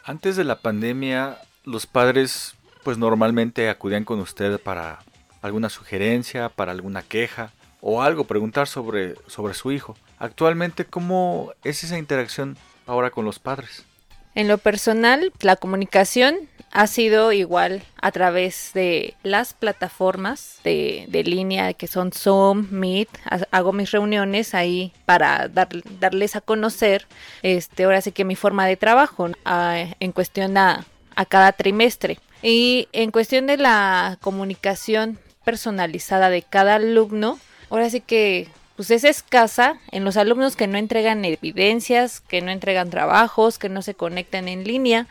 Antes 0.04 0.34
de 0.34 0.44
la 0.44 0.58
pandemia, 0.58 1.38
los 1.64 1.86
padres, 1.86 2.56
pues 2.82 2.98
normalmente 2.98 3.70
acudían 3.70 4.04
con 4.04 4.18
usted 4.18 4.58
para 4.58 4.98
alguna 5.42 5.68
sugerencia, 5.68 6.48
para 6.48 6.72
alguna 6.72 7.02
queja 7.02 7.52
o 7.80 8.02
algo, 8.02 8.24
preguntar 8.24 8.66
sobre, 8.68 9.14
sobre 9.26 9.54
su 9.54 9.72
hijo. 9.72 9.96
Actualmente, 10.18 10.84
¿cómo 10.84 11.52
es 11.64 11.82
esa 11.84 11.98
interacción 11.98 12.56
ahora 12.86 13.10
con 13.10 13.24
los 13.24 13.38
padres? 13.38 13.84
En 14.34 14.46
lo 14.48 14.58
personal, 14.58 15.32
la 15.40 15.56
comunicación 15.56 16.36
ha 16.72 16.86
sido 16.86 17.32
igual 17.32 17.82
a 18.00 18.12
través 18.12 18.70
de 18.74 19.14
las 19.24 19.54
plataformas 19.54 20.60
de, 20.62 21.06
de 21.08 21.24
línea 21.24 21.74
que 21.74 21.88
son 21.88 22.12
Zoom, 22.12 22.68
Meet. 22.70 23.08
Ha- 23.24 23.46
Hago 23.50 23.72
mis 23.72 23.90
reuniones 23.90 24.54
ahí 24.54 24.92
para 25.04 25.48
dar- 25.48 25.68
darles 25.98 26.36
a 26.36 26.40
conocer, 26.40 27.08
este, 27.42 27.82
ahora 27.84 28.00
sí 28.02 28.12
que 28.12 28.24
mi 28.24 28.36
forma 28.36 28.66
de 28.66 28.76
trabajo 28.76 29.28
ah, 29.44 29.84
en 29.98 30.12
cuestión 30.12 30.56
a 30.58 30.84
cada 31.28 31.50
trimestre. 31.52 32.18
Y 32.40 32.88
en 32.92 33.10
cuestión 33.10 33.46
de 33.48 33.56
la 33.56 34.16
comunicación 34.20 35.18
personalizada 35.44 36.30
de 36.30 36.42
cada 36.42 36.76
alumno, 36.76 37.38
ahora 37.70 37.88
sí 37.90 38.00
que 38.00 38.48
pues 38.76 38.90
es 38.90 39.04
escasa 39.04 39.78
en 39.92 40.04
los 40.04 40.16
alumnos 40.16 40.56
que 40.56 40.66
no 40.66 40.78
entregan 40.78 41.24
evidencias, 41.24 42.20
que 42.20 42.40
no 42.40 42.50
entregan 42.50 42.88
trabajos, 42.88 43.58
que 43.58 43.68
no 43.68 43.82
se 43.82 43.94
conectan 43.94 44.48
en 44.48 44.64
línea. 44.64 45.06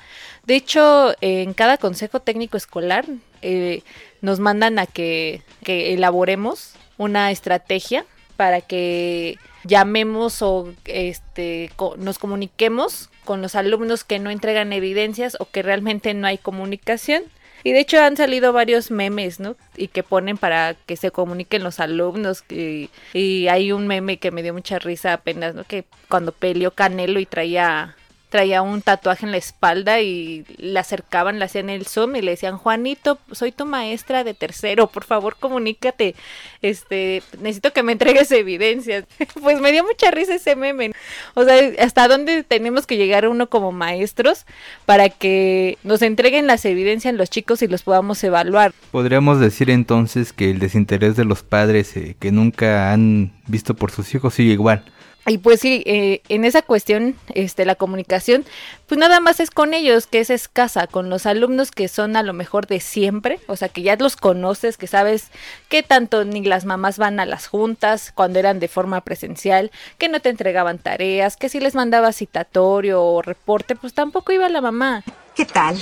De 0.46 0.56
hecho, 0.56 1.14
en 1.22 1.54
cada 1.54 1.78
consejo 1.78 2.20
técnico 2.20 2.58
escolar 2.58 3.06
eh, 3.44 3.84
nos 4.22 4.40
mandan 4.40 4.80
a 4.80 4.88
que, 4.88 5.44
que 5.64 5.94
elaboremos 5.94 6.74
una 6.98 7.30
estrategia 7.30 8.06
para 8.38 8.62
que 8.62 9.38
llamemos 9.66 10.42
o 10.42 10.74
este 10.86 11.70
co- 11.76 11.96
nos 11.98 12.18
comuniquemos 12.18 13.10
con 13.24 13.44
los 13.44 13.54
alumnos 13.54 14.04
que 14.04 14.18
no 14.18 14.32
entregan 14.32 14.74
evidencias 14.74 15.38
o 15.40 15.46
que 15.46 15.62
realmente 15.62 16.16
no 16.16 16.26
hay 16.26 16.40
comunicación. 16.40 17.22
Y 17.64 17.72
de 17.72 17.80
hecho 17.80 18.02
han 18.02 18.18
salido 18.18 18.54
varios 18.54 18.92
memes, 18.92 19.40
¿no? 19.40 19.56
Y 19.76 19.90
que 19.90 20.04
ponen 20.04 20.38
para 20.38 20.76
que 20.86 20.96
se 20.96 21.12
comuniquen 21.12 21.64
los 21.64 21.80
alumnos. 21.80 22.44
Y, 22.50 22.90
y 23.14 23.48
hay 23.48 23.72
un 23.72 23.88
meme 23.88 24.18
que 24.18 24.32
me 24.32 24.44
dio 24.44 24.54
mucha 24.54 24.80
risa 24.80 25.14
apenas, 25.14 25.56
¿no? 25.56 25.64
Que 25.64 25.86
cuando 26.08 26.32
peleó 26.32 26.72
Canelo 26.72 27.20
y 27.20 27.26
traía 27.26 27.96
traía 28.30 28.62
un 28.62 28.82
tatuaje 28.82 29.26
en 29.26 29.32
la 29.32 29.38
espalda 29.38 30.02
y 30.02 30.46
le 30.58 30.80
acercaban, 30.80 31.40
le 31.40 31.46
hacían 31.46 31.70
el 31.70 31.86
zoom 31.86 32.16
y 32.16 32.22
le 32.22 32.32
decían, 32.32 32.58
Juanito, 32.58 33.18
soy 33.32 33.52
tu 33.52 33.66
maestra 33.66 34.24
de 34.24 34.34
tercero, 34.34 34.88
por 34.88 35.04
favor 35.04 35.36
comunícate, 35.40 36.16
este, 36.62 37.24
necesito 37.40 37.74
que 37.74 37.84
me 37.84 37.94
entregues 37.94 38.32
evidencias. 38.32 39.06
pues 39.42 39.60
me 39.60 39.72
dio 39.72 39.84
mucha 39.84 40.12
risa 40.12 40.36
ese 40.36 40.56
meme. 40.56 40.92
O 41.34 41.44
sea, 41.44 41.56
hasta 41.80 42.08
dónde 42.08 42.44
tenemos 42.44 42.86
que 42.86 42.98
llegar 42.98 43.28
uno 43.28 43.48
como 43.48 43.72
maestros 43.72 44.46
para 44.86 45.10
que 45.10 45.78
nos 45.84 46.02
entreguen 46.02 46.48
las 46.48 46.66
evidencias 46.66 47.14
los 47.14 47.30
chicos 47.30 47.62
y 47.62 47.68
los 47.68 47.84
podamos 47.84 48.24
evaluar. 48.24 48.74
Podríamos 48.92 49.40
decir 49.40 49.70
entonces 49.70 50.34
que 50.34 50.52
el 50.52 50.60
desinterés 50.60 51.16
de 51.16 51.26
los 51.26 51.44
padres 51.44 51.96
eh, 51.98 52.16
que 52.20 52.32
nunca 52.32 52.92
han 52.92 53.32
visto 53.48 53.74
por 53.74 53.92
sus 53.92 54.14
hijos 54.14 54.34
sigue 54.34 54.54
igual. 54.54 54.84
Y 55.30 55.38
pues 55.38 55.60
sí, 55.60 55.84
eh, 55.86 56.24
en 56.28 56.44
esa 56.44 56.64
cuestión, 56.64 57.16
este, 57.36 57.64
la 57.64 57.76
comunicación, 57.76 58.46
pues 58.88 58.98
nada 58.98 59.20
más 59.20 59.40
es 59.40 59.52
con 59.52 59.76
ellos, 59.76 60.08
que 60.08 60.22
es 60.22 60.32
escasa, 60.32 60.88
con 60.88 61.12
los 61.12 61.28
alumnos 61.28 61.70
que 61.70 61.88
son 61.88 62.16
a 62.16 62.24
lo 62.24 62.34
mejor 62.34 62.66
de 62.66 62.80
siempre, 62.80 63.40
o 63.46 63.56
sea, 63.56 63.70
que 63.70 63.84
ya 63.84 63.96
los 63.96 64.16
conoces, 64.16 64.76
que 64.76 64.88
sabes 64.88 65.30
que 65.68 65.84
tanto 65.84 66.26
ni 66.26 66.44
las 66.44 66.66
mamás 66.66 66.98
van 66.98 67.20
a 67.20 67.28
las 67.28 67.46
juntas 67.46 68.12
cuando 68.16 68.40
eran 68.40 68.60
de 68.60 68.68
forma 68.68 69.02
presencial, 69.02 69.70
que 70.00 70.10
no 70.10 70.20
te 70.20 70.30
entregaban 70.30 70.80
tareas, 70.80 71.38
que 71.38 71.48
si 71.48 71.60
les 71.60 71.76
mandaba 71.76 72.12
citatorio 72.12 73.04
o 73.04 73.22
reporte, 73.22 73.76
pues 73.76 73.94
tampoco 73.94 74.32
iba 74.32 74.50
la 74.50 74.62
mamá. 74.62 75.04
¿Qué 75.36 75.46
tal? 75.46 75.78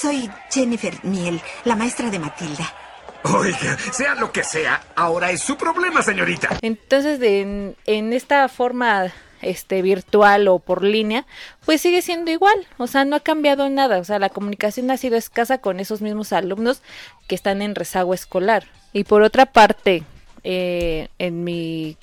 Soy 0.00 0.30
Jennifer 0.50 0.94
Miel, 1.02 1.42
la 1.64 1.76
maestra 1.76 2.10
de 2.10 2.18
Matilda. 2.18 2.89
Oiga, 3.24 3.76
sea 3.92 4.14
lo 4.14 4.32
que 4.32 4.44
sea, 4.44 4.82
ahora 4.96 5.30
es 5.30 5.42
su 5.42 5.56
problema, 5.56 6.02
señorita. 6.02 6.58
Entonces, 6.62 7.20
en, 7.22 7.76
en 7.86 8.12
esta 8.12 8.48
forma 8.48 9.12
este 9.42 9.82
virtual 9.82 10.48
o 10.48 10.58
por 10.58 10.82
línea, 10.82 11.26
pues 11.64 11.80
sigue 11.80 12.02
siendo 12.02 12.30
igual, 12.30 12.66
o 12.76 12.86
sea, 12.86 13.04
no 13.04 13.16
ha 13.16 13.20
cambiado 13.20 13.68
nada, 13.68 13.98
o 13.98 14.04
sea, 14.04 14.18
la 14.18 14.28
comunicación 14.28 14.90
ha 14.90 14.96
sido 14.96 15.16
escasa 15.16 15.58
con 15.58 15.80
esos 15.80 16.02
mismos 16.02 16.32
alumnos 16.32 16.82
que 17.26 17.34
están 17.34 17.62
en 17.62 17.74
rezago 17.74 18.14
escolar. 18.14 18.64
Y 18.92 19.04
por 19.04 19.22
otra 19.22 19.46
parte, 19.46 20.02
eh, 20.44 21.08
en 21.18 21.44
mi 21.44 21.96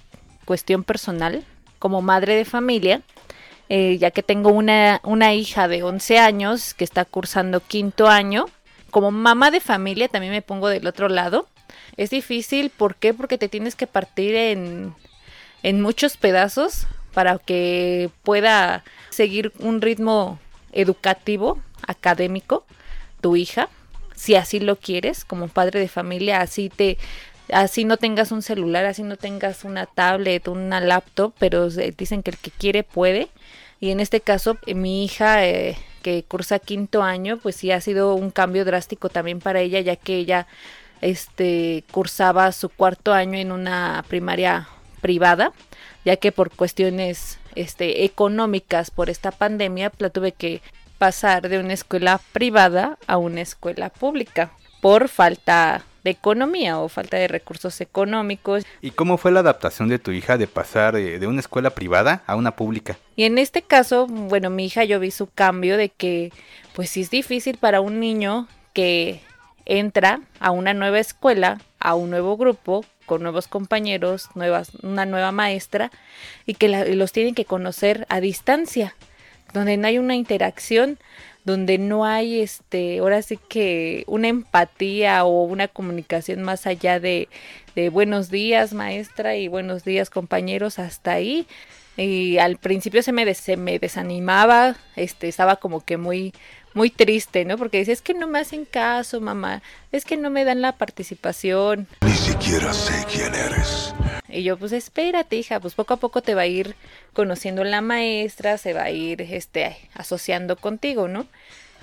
cuestión 0.46 0.84
personal, 0.84 1.44
como 1.80 2.02
madre 2.02 2.36
de 2.36 2.46
familia, 2.46 3.02
eh, 3.70 3.98
ya 4.00 4.12
que 4.12 4.24
tengo 4.24 4.50
una, 4.50 5.02
una 5.04 5.34
hija 5.34 5.68
de 5.68 5.84
11 5.84 6.20
años 6.20 6.74
que 6.74 6.86
está 6.86 7.06
cursando 7.06 7.60
quinto 7.60 8.08
año, 8.08 8.46
como 8.92 9.12
mamá 9.12 9.52
de 9.52 9.60
familia 9.60 10.08
también 10.08 10.34
me 10.34 10.42
pongo 10.42 10.70
del 10.70 10.88
otro 10.88 11.10
lado. 11.10 11.48
Es 11.98 12.10
difícil, 12.10 12.70
¿por 12.70 12.96
qué? 12.96 13.14
Porque 13.14 13.38
te 13.38 13.50
tienes 13.50 13.76
que 13.76 13.88
partir 13.88 14.36
en, 14.36 14.94
en 15.64 15.82
muchos 15.82 16.18
pedazos 16.18 16.88
para 17.14 17.38
que 17.40 18.10
pueda 18.24 18.84
seguir 19.10 19.52
un 19.60 19.82
ritmo 19.82 20.40
educativo, 20.72 21.60
académico, 21.88 22.66
tu 23.22 23.36
hija, 23.36 23.70
si 24.16 24.36
así 24.36 24.60
lo 24.60 24.76
quieres, 24.78 25.26
como 25.26 25.48
padre 25.48 25.80
de 25.80 25.88
familia, 25.88 26.42
así 26.42 26.70
te 26.70 26.98
así 27.52 27.86
no 27.86 27.98
tengas 27.98 28.32
un 28.32 28.42
celular, 28.42 28.86
así 28.86 29.04
no 29.04 29.18
tengas 29.18 29.64
una 29.64 29.86
tablet, 29.86 30.48
una 30.48 30.80
laptop, 30.80 31.34
pero 31.40 31.68
eh, 31.68 31.94
dicen 31.98 32.24
que 32.24 32.32
el 32.32 32.38
que 32.38 32.52
quiere 32.52 32.84
puede. 32.84 33.30
Y 33.80 33.92
en 33.92 34.00
este 34.00 34.22
caso, 34.22 34.58
eh, 34.66 34.74
mi 34.74 35.06
hija 35.06 35.46
eh, 35.46 35.78
que 36.08 36.24
cursa 36.24 36.58
quinto 36.60 37.04
año, 37.04 37.36
pues 37.36 37.58
sí 37.58 37.70
ha 37.70 37.82
sido 37.82 38.16
un 38.16 38.32
cambio 38.32 38.64
drástico 38.64 39.10
también 39.10 39.42
para 39.42 39.60
ella, 39.60 39.82
ya 39.82 39.98
que 39.98 40.16
ella 40.16 40.48
este 41.02 41.84
cursaba 41.92 42.54
su 42.54 42.70
cuarto 42.70 43.14
año 43.14 43.38
en 43.38 43.52
una 43.52 44.06
primaria 44.08 44.70
privada, 45.02 45.52
ya 46.06 46.16
que 46.16 46.32
por 46.32 46.50
cuestiones 46.50 47.40
este 47.56 48.06
económicas 48.06 48.90
por 48.90 49.10
esta 49.10 49.32
pandemia 49.32 49.92
la 49.98 50.10
tuve 50.10 50.32
que 50.32 50.62
pasar 50.98 51.50
de 51.50 51.60
una 51.60 51.74
escuela 51.74 52.22
privada 52.32 52.98
a 53.06 53.18
una 53.18 53.42
escuela 53.42 53.90
pública 53.90 54.52
por 54.80 55.10
falta 55.10 55.84
de 56.08 56.12
economía 56.12 56.80
o 56.80 56.90
falta 56.90 57.18
de 57.18 57.28
recursos 57.28 57.80
económicos. 57.82 58.66
¿Y 58.82 58.92
cómo 58.92 59.18
fue 59.18 59.32
la 59.32 59.42
adaptación 59.42 59.90
de 59.90 60.00
tu 60.00 60.12
hija 60.12 60.38
de 60.38 60.48
pasar 60.48 60.96
de 60.96 61.28
una 61.28 61.40
escuela 61.42 61.70
privada 61.72 62.24
a 62.26 62.36
una 62.36 62.56
pública? 62.56 62.98
Y 63.16 63.24
en 63.24 63.38
este 63.38 63.62
caso, 63.62 64.08
bueno, 64.08 64.50
mi 64.50 64.66
hija 64.66 64.84
yo 64.84 65.00
vi 65.00 65.12
su 65.12 65.28
cambio 65.28 65.78
de 65.78 65.90
que 65.90 66.32
pues 66.74 66.90
sí 66.90 67.02
es 67.02 67.10
difícil 67.10 67.58
para 67.58 67.82
un 67.82 68.00
niño 68.00 68.48
que 68.74 69.22
entra 69.66 70.22
a 70.40 70.52
una 70.52 70.74
nueva 70.74 71.00
escuela, 71.00 71.60
a 71.80 71.94
un 71.96 72.10
nuevo 72.10 72.38
grupo, 72.38 72.86
con 73.06 73.24
nuevos 73.24 73.48
compañeros, 73.48 74.30
nuevas, 74.36 74.72
una 74.84 75.06
nueva 75.06 75.32
maestra, 75.32 75.92
y 76.46 76.54
que 76.54 76.68
la- 76.68 76.86
los 76.86 77.12
tienen 77.12 77.36
que 77.36 77.46
conocer 77.46 78.06
a 78.10 78.20
distancia, 78.20 78.96
donde 79.54 79.78
no 79.78 79.88
hay 79.88 79.98
una 79.98 80.16
interacción, 80.16 80.98
donde 81.48 81.78
no 81.78 82.04
hay 82.04 82.42
este, 82.42 83.00
ahora 83.00 83.22
sí 83.22 83.40
que 83.48 84.04
una 84.08 84.28
empatía 84.28 85.24
o 85.24 85.44
una 85.44 85.70
comunicación 85.70 86.44
más 86.44 86.68
allá 86.68 87.00
de, 87.00 87.30
de 87.74 87.88
buenos 87.88 88.30
días, 88.30 88.74
maestra, 88.74 89.38
y 89.38 89.48
buenos 89.48 89.86
días, 89.86 90.10
compañeros, 90.10 90.78
hasta 90.78 91.14
ahí. 91.14 91.48
Y 91.96 92.38
al 92.38 92.58
principio 92.58 93.02
se 93.02 93.14
me, 93.14 93.34
se 93.34 93.56
me 93.56 93.80
desanimaba, 93.80 94.76
este, 94.98 95.30
estaba 95.30 95.56
como 95.56 95.86
que 95.86 95.96
muy, 95.96 96.34
muy 96.78 96.92
triste, 96.92 97.44
¿no? 97.44 97.58
Porque 97.58 97.80
decía, 97.80 97.94
es 97.94 98.02
que 98.02 98.14
no 98.14 98.28
me 98.28 98.40
hacen 98.40 98.64
caso, 98.64 99.20
mamá, 99.20 99.62
es 99.92 100.06
que 100.06 100.16
no 100.16 100.30
me 100.30 100.46
dan 100.46 100.62
la 100.62 100.74
participación. 100.74 101.88
Ni 102.06 102.12
siquiera 102.12 102.72
sé 102.72 103.04
quién 103.12 103.34
eres. 103.34 103.94
Y 104.30 104.44
yo, 104.44 104.58
pues 104.58 104.72
espérate, 104.72 105.36
hija, 105.36 105.60
pues 105.60 105.74
poco 105.74 105.96
a 105.96 105.98
poco 105.98 106.22
te 106.22 106.36
va 106.36 106.44
a 106.44 106.48
ir 106.48 106.76
conociendo 107.14 107.64
la 107.64 107.82
maestra, 107.82 108.58
se 108.58 108.74
va 108.74 108.84
a 108.84 108.92
ir, 108.92 109.22
este, 109.22 109.76
asociando 109.96 110.56
contigo, 110.56 111.08
¿no? 111.08 111.26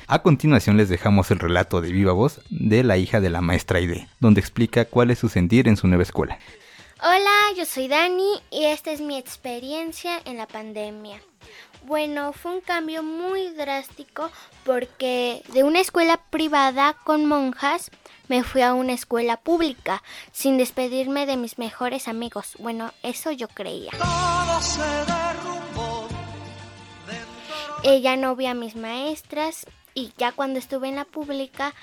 A 0.06 0.22
continuación 0.22 0.76
les 0.76 0.88
dejamos 0.88 1.30
el 1.30 1.40
relato 1.40 1.80
de 1.80 1.90
viva 1.90 2.12
voz 2.12 2.40
de 2.50 2.84
la 2.84 2.96
hija 2.96 3.20
de 3.20 3.30
la 3.30 3.40
maestra 3.40 3.78
Aide, 3.78 4.06
donde 4.20 4.40
explica 4.40 4.84
cuál 4.84 5.10
es 5.10 5.18
su 5.18 5.28
sentir 5.28 5.66
en 5.66 5.76
su 5.76 5.88
nueva 5.88 6.04
escuela. 6.04 6.38
Hola, 7.02 7.56
yo 7.56 7.64
soy 7.66 7.88
Dani 7.88 8.40
y 8.50 8.66
esta 8.66 8.92
es 8.92 9.00
mi 9.00 9.18
experiencia 9.18 10.20
en 10.24 10.36
la 10.36 10.46
pandemia. 10.46 11.20
Bueno, 11.84 12.32
fue 12.32 12.52
un 12.52 12.60
cambio 12.62 13.02
muy 13.02 13.50
drástico 13.50 14.30
porque 14.64 15.42
de 15.52 15.64
una 15.64 15.80
escuela 15.80 16.16
privada 16.30 16.94
con 17.04 17.26
monjas 17.26 17.90
me 18.26 18.42
fui 18.42 18.62
a 18.62 18.72
una 18.72 18.94
escuela 18.94 19.36
pública 19.36 20.02
sin 20.32 20.56
despedirme 20.56 21.26
de 21.26 21.36
mis 21.36 21.58
mejores 21.58 22.08
amigos. 22.08 22.56
Bueno, 22.58 22.90
eso 23.02 23.32
yo 23.32 23.48
creía. 23.48 23.92
Ella 27.82 28.16
no 28.16 28.34
vi 28.34 28.46
a 28.46 28.54
mis 28.54 28.76
maestras 28.76 29.66
y 29.92 30.14
ya 30.16 30.32
cuando 30.32 30.58
estuve 30.60 30.88
en 30.88 30.96
la 30.96 31.04
pública 31.04 31.74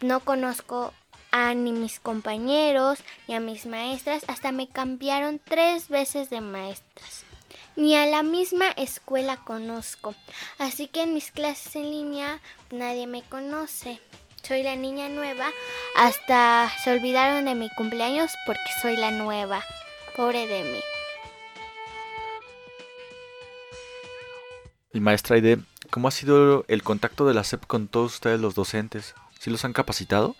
no 0.00 0.20
conozco 0.20 0.94
a 1.32 1.52
ni 1.54 1.72
mis 1.72 1.98
compañeros 1.98 3.00
ni 3.26 3.34
a 3.34 3.40
mis 3.40 3.66
maestras, 3.66 4.24
hasta 4.28 4.52
me 4.52 4.68
cambiaron 4.68 5.40
tres 5.44 5.88
veces 5.88 6.30
de 6.30 6.40
maestras. 6.40 7.27
Ni 7.78 7.94
a 7.94 8.06
la 8.06 8.24
misma 8.24 8.70
escuela 8.70 9.36
conozco, 9.36 10.16
así 10.58 10.88
que 10.88 11.02
en 11.04 11.14
mis 11.14 11.30
clases 11.30 11.76
en 11.76 11.92
línea 11.92 12.40
nadie 12.72 13.06
me 13.06 13.22
conoce. 13.22 14.00
Soy 14.42 14.64
la 14.64 14.74
niña 14.74 15.08
nueva, 15.08 15.48
hasta 15.94 16.72
se 16.82 16.90
olvidaron 16.90 17.44
de 17.44 17.54
mi 17.54 17.70
cumpleaños 17.76 18.32
porque 18.46 18.68
soy 18.82 18.96
la 18.96 19.12
nueva. 19.12 19.62
Pobre 20.16 20.48
de 20.48 20.64
mí. 20.64 20.80
Y 24.92 24.98
maestra 24.98 25.36
Aide, 25.36 25.58
¿cómo 25.90 26.08
ha 26.08 26.10
sido 26.10 26.64
el 26.66 26.82
contacto 26.82 27.28
de 27.28 27.34
la 27.34 27.44
SEP 27.44 27.64
con 27.64 27.86
todos 27.86 28.14
ustedes 28.14 28.40
los 28.40 28.56
docentes? 28.56 29.14
¿Sí 29.38 29.50
los 29.50 29.64
han 29.64 29.72
capacitado? 29.72 30.34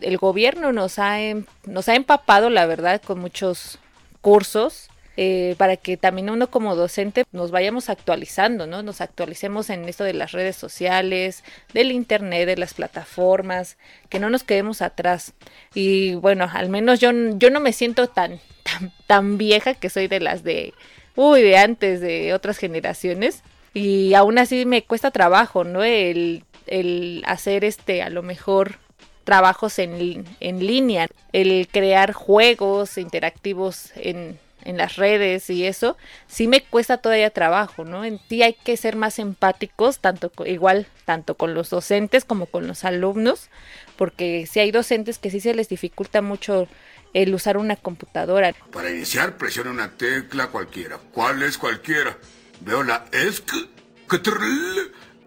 El 0.00 0.16
gobierno 0.16 0.72
nos 0.72 0.98
ha, 0.98 1.20
em- 1.20 1.44
nos 1.66 1.86
ha 1.90 1.96
empapado, 1.96 2.48
la 2.48 2.64
verdad, 2.64 3.02
con 3.02 3.18
muchos 3.18 3.78
cursos 4.22 4.88
eh, 5.20 5.56
para 5.58 5.76
que 5.76 5.96
también 5.96 6.30
uno 6.30 6.48
como 6.48 6.76
docente 6.76 7.24
nos 7.32 7.50
vayamos 7.50 7.90
actualizando, 7.90 8.68
¿no? 8.68 8.84
Nos 8.84 9.00
actualicemos 9.00 9.68
en 9.68 9.88
esto 9.88 10.04
de 10.04 10.14
las 10.14 10.30
redes 10.30 10.54
sociales, 10.54 11.42
del 11.74 11.90
internet, 11.90 12.46
de 12.46 12.56
las 12.56 12.72
plataformas, 12.72 13.78
que 14.10 14.20
no 14.20 14.30
nos 14.30 14.44
quedemos 14.44 14.80
atrás. 14.80 15.34
Y 15.74 16.14
bueno, 16.14 16.48
al 16.54 16.68
menos 16.68 17.00
yo, 17.00 17.10
yo 17.36 17.50
no 17.50 17.58
me 17.58 17.72
siento 17.72 18.06
tan, 18.06 18.38
tan, 18.62 18.92
tan 19.08 19.38
vieja 19.38 19.74
que 19.74 19.90
soy 19.90 20.06
de 20.06 20.20
las 20.20 20.44
de, 20.44 20.72
uy, 21.16 21.42
de 21.42 21.56
antes, 21.58 22.00
de 22.00 22.32
otras 22.32 22.56
generaciones. 22.56 23.42
Y 23.74 24.14
aún 24.14 24.38
así 24.38 24.66
me 24.66 24.84
cuesta 24.84 25.10
trabajo, 25.10 25.64
¿no? 25.64 25.82
El, 25.82 26.44
el 26.68 27.24
hacer 27.26 27.64
este, 27.64 28.02
a 28.02 28.10
lo 28.10 28.22
mejor 28.22 28.76
trabajos 29.24 29.80
en, 29.80 30.24
en 30.38 30.64
línea, 30.64 31.08
el 31.32 31.66
crear 31.66 32.12
juegos 32.12 32.98
interactivos 32.98 33.90
en, 33.96 34.38
en 34.68 34.76
las 34.76 34.96
redes 34.96 35.48
y 35.48 35.64
eso, 35.64 35.96
sí 36.26 36.46
me 36.46 36.62
cuesta 36.62 36.98
todavía 36.98 37.30
trabajo, 37.30 37.86
¿no? 37.86 38.04
En 38.04 38.20
sí 38.28 38.42
hay 38.42 38.52
que 38.52 38.76
ser 38.76 38.96
más 38.96 39.18
empáticos, 39.18 39.98
tanto 39.98 40.30
igual, 40.44 40.86
tanto 41.06 41.36
con 41.36 41.54
los 41.54 41.70
docentes 41.70 42.26
como 42.26 42.44
con 42.44 42.66
los 42.66 42.84
alumnos, 42.84 43.48
porque 43.96 44.46
si 44.46 44.60
hay 44.60 44.70
docentes 44.70 45.18
que 45.18 45.30
sí 45.30 45.40
se 45.40 45.54
les 45.54 45.70
dificulta 45.70 46.20
mucho 46.20 46.68
el 47.14 47.34
usar 47.34 47.56
una 47.56 47.76
computadora. 47.76 48.54
Para 48.70 48.90
iniciar, 48.90 49.38
presione 49.38 49.70
una 49.70 49.96
tecla 49.96 50.48
cualquiera. 50.48 50.98
¿Cuál 51.12 51.42
es 51.42 51.56
cualquiera? 51.56 52.18
Veo 52.60 52.82
la 52.82 53.06
ESC. 53.10 53.50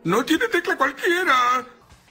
No 0.03 0.23
tiene 0.23 0.47
tecla 0.49 0.77
cualquiera. 0.77 1.65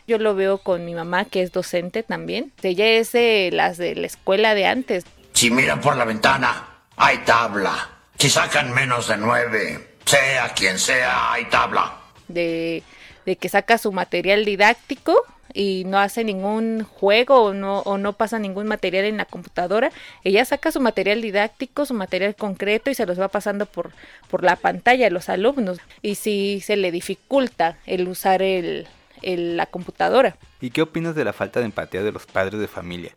Yo 0.08 0.18
lo 0.18 0.34
veo 0.34 0.58
con 0.58 0.84
mi 0.84 0.94
mamá, 0.96 1.26
que 1.26 1.42
es 1.42 1.52
docente 1.52 2.02
también. 2.02 2.52
Ella 2.62 2.88
es 2.88 3.12
de 3.12 3.50
las 3.52 3.78
de 3.78 3.94
la 3.94 4.08
escuela 4.08 4.56
de 4.56 4.66
antes. 4.66 5.04
Si 5.32 5.50
miran 5.52 5.80
por 5.80 5.96
la 5.96 6.04
ventana, 6.04 6.69
hay 6.96 7.18
tabla. 7.18 7.88
Si 8.18 8.28
sacan 8.28 8.72
menos 8.74 9.08
de 9.08 9.16
nueve, 9.16 9.96
sea 10.04 10.50
quien 10.50 10.78
sea, 10.78 11.32
hay 11.32 11.46
tabla. 11.46 11.96
de, 12.28 12.82
de 13.26 13.36
que 13.36 13.48
saca 13.48 13.78
su 13.78 13.92
material 13.92 14.44
didáctico 14.44 15.14
y 15.52 15.82
no 15.86 15.98
hace 15.98 16.22
ningún 16.22 16.84
juego 16.84 17.42
o 17.42 17.54
no, 17.54 17.80
o 17.80 17.98
no 17.98 18.12
pasa 18.12 18.38
ningún 18.38 18.66
material 18.68 19.04
en 19.06 19.16
la 19.16 19.24
computadora. 19.24 19.90
Ella 20.22 20.44
saca 20.44 20.70
su 20.70 20.80
material 20.80 21.22
didáctico, 21.22 21.86
su 21.86 21.94
material 21.94 22.36
concreto 22.36 22.90
y 22.90 22.94
se 22.94 23.06
los 23.06 23.18
va 23.18 23.28
pasando 23.28 23.66
por, 23.66 23.90
por 24.30 24.44
la 24.44 24.56
pantalla 24.56 25.06
a 25.08 25.10
los 25.10 25.28
alumnos. 25.28 25.78
Y 26.02 26.14
si 26.16 26.60
se 26.60 26.76
le 26.76 26.92
dificulta 26.92 27.78
el 27.86 28.06
usar 28.06 28.42
el, 28.42 28.86
el- 29.22 29.56
la 29.56 29.66
computadora. 29.66 30.36
¿Y 30.60 30.70
qué 30.70 30.82
opinas 30.82 31.14
de 31.16 31.24
la 31.24 31.32
falta 31.32 31.58
de 31.60 31.66
empatía 31.66 32.02
de 32.02 32.12
los 32.12 32.26
padres 32.26 32.60
de 32.60 32.68
familia? 32.68 33.10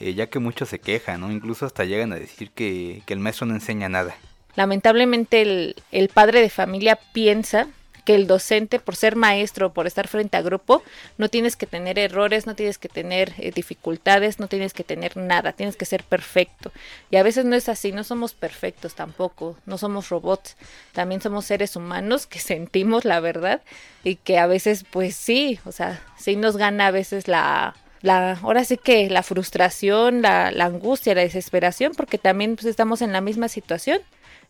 Eh, 0.00 0.14
ya 0.14 0.28
que 0.28 0.38
muchos 0.38 0.68
se 0.68 0.78
quejan, 0.78 1.20
¿no? 1.20 1.32
Incluso 1.32 1.66
hasta 1.66 1.84
llegan 1.84 2.12
a 2.12 2.16
decir 2.16 2.50
que, 2.50 3.02
el 3.06 3.18
maestro 3.18 3.46
no 3.46 3.54
enseña 3.54 3.88
nada. 3.88 4.14
Lamentablemente 4.54 5.42
el, 5.42 5.76
el 5.92 6.08
padre 6.08 6.40
de 6.40 6.50
familia 6.50 6.98
piensa 7.12 7.68
que 8.08 8.14
el 8.14 8.26
docente, 8.26 8.80
por 8.80 8.96
ser 8.96 9.16
maestro, 9.16 9.74
por 9.74 9.86
estar 9.86 10.08
frente 10.08 10.38
a 10.38 10.40
grupo, 10.40 10.82
no 11.18 11.28
tienes 11.28 11.56
que 11.56 11.66
tener 11.66 11.98
errores, 11.98 12.46
no 12.46 12.54
tienes 12.54 12.78
que 12.78 12.88
tener 12.88 13.34
eh, 13.36 13.52
dificultades, 13.54 14.38
no 14.38 14.48
tienes 14.48 14.72
que 14.72 14.82
tener 14.82 15.18
nada, 15.18 15.52
tienes 15.52 15.76
que 15.76 15.84
ser 15.84 16.04
perfecto. 16.04 16.72
Y 17.10 17.16
a 17.16 17.22
veces 17.22 17.44
no 17.44 17.54
es 17.54 17.68
así, 17.68 17.92
no 17.92 18.04
somos 18.04 18.32
perfectos 18.32 18.94
tampoco, 18.94 19.58
no 19.66 19.76
somos 19.76 20.08
robots, 20.08 20.56
también 20.92 21.20
somos 21.20 21.44
seres 21.44 21.76
humanos 21.76 22.26
que 22.26 22.38
sentimos 22.38 23.04
la 23.04 23.20
verdad 23.20 23.60
y 24.04 24.16
que 24.16 24.38
a 24.38 24.46
veces, 24.46 24.86
pues 24.90 25.14
sí, 25.14 25.60
o 25.66 25.72
sea, 25.72 26.02
sí 26.16 26.34
nos 26.34 26.56
gana 26.56 26.86
a 26.86 26.90
veces 26.90 27.28
la, 27.28 27.76
la, 28.02 28.32
ahora 28.32 28.64
sí 28.64 28.76
que 28.76 29.08
la 29.10 29.22
frustración, 29.22 30.22
la, 30.22 30.50
la 30.50 30.66
angustia, 30.66 31.14
la 31.14 31.22
desesperación, 31.22 31.92
porque 31.96 32.18
también 32.18 32.56
pues, 32.56 32.66
estamos 32.66 33.02
en 33.02 33.12
la 33.12 33.20
misma 33.20 33.48
situación, 33.48 34.00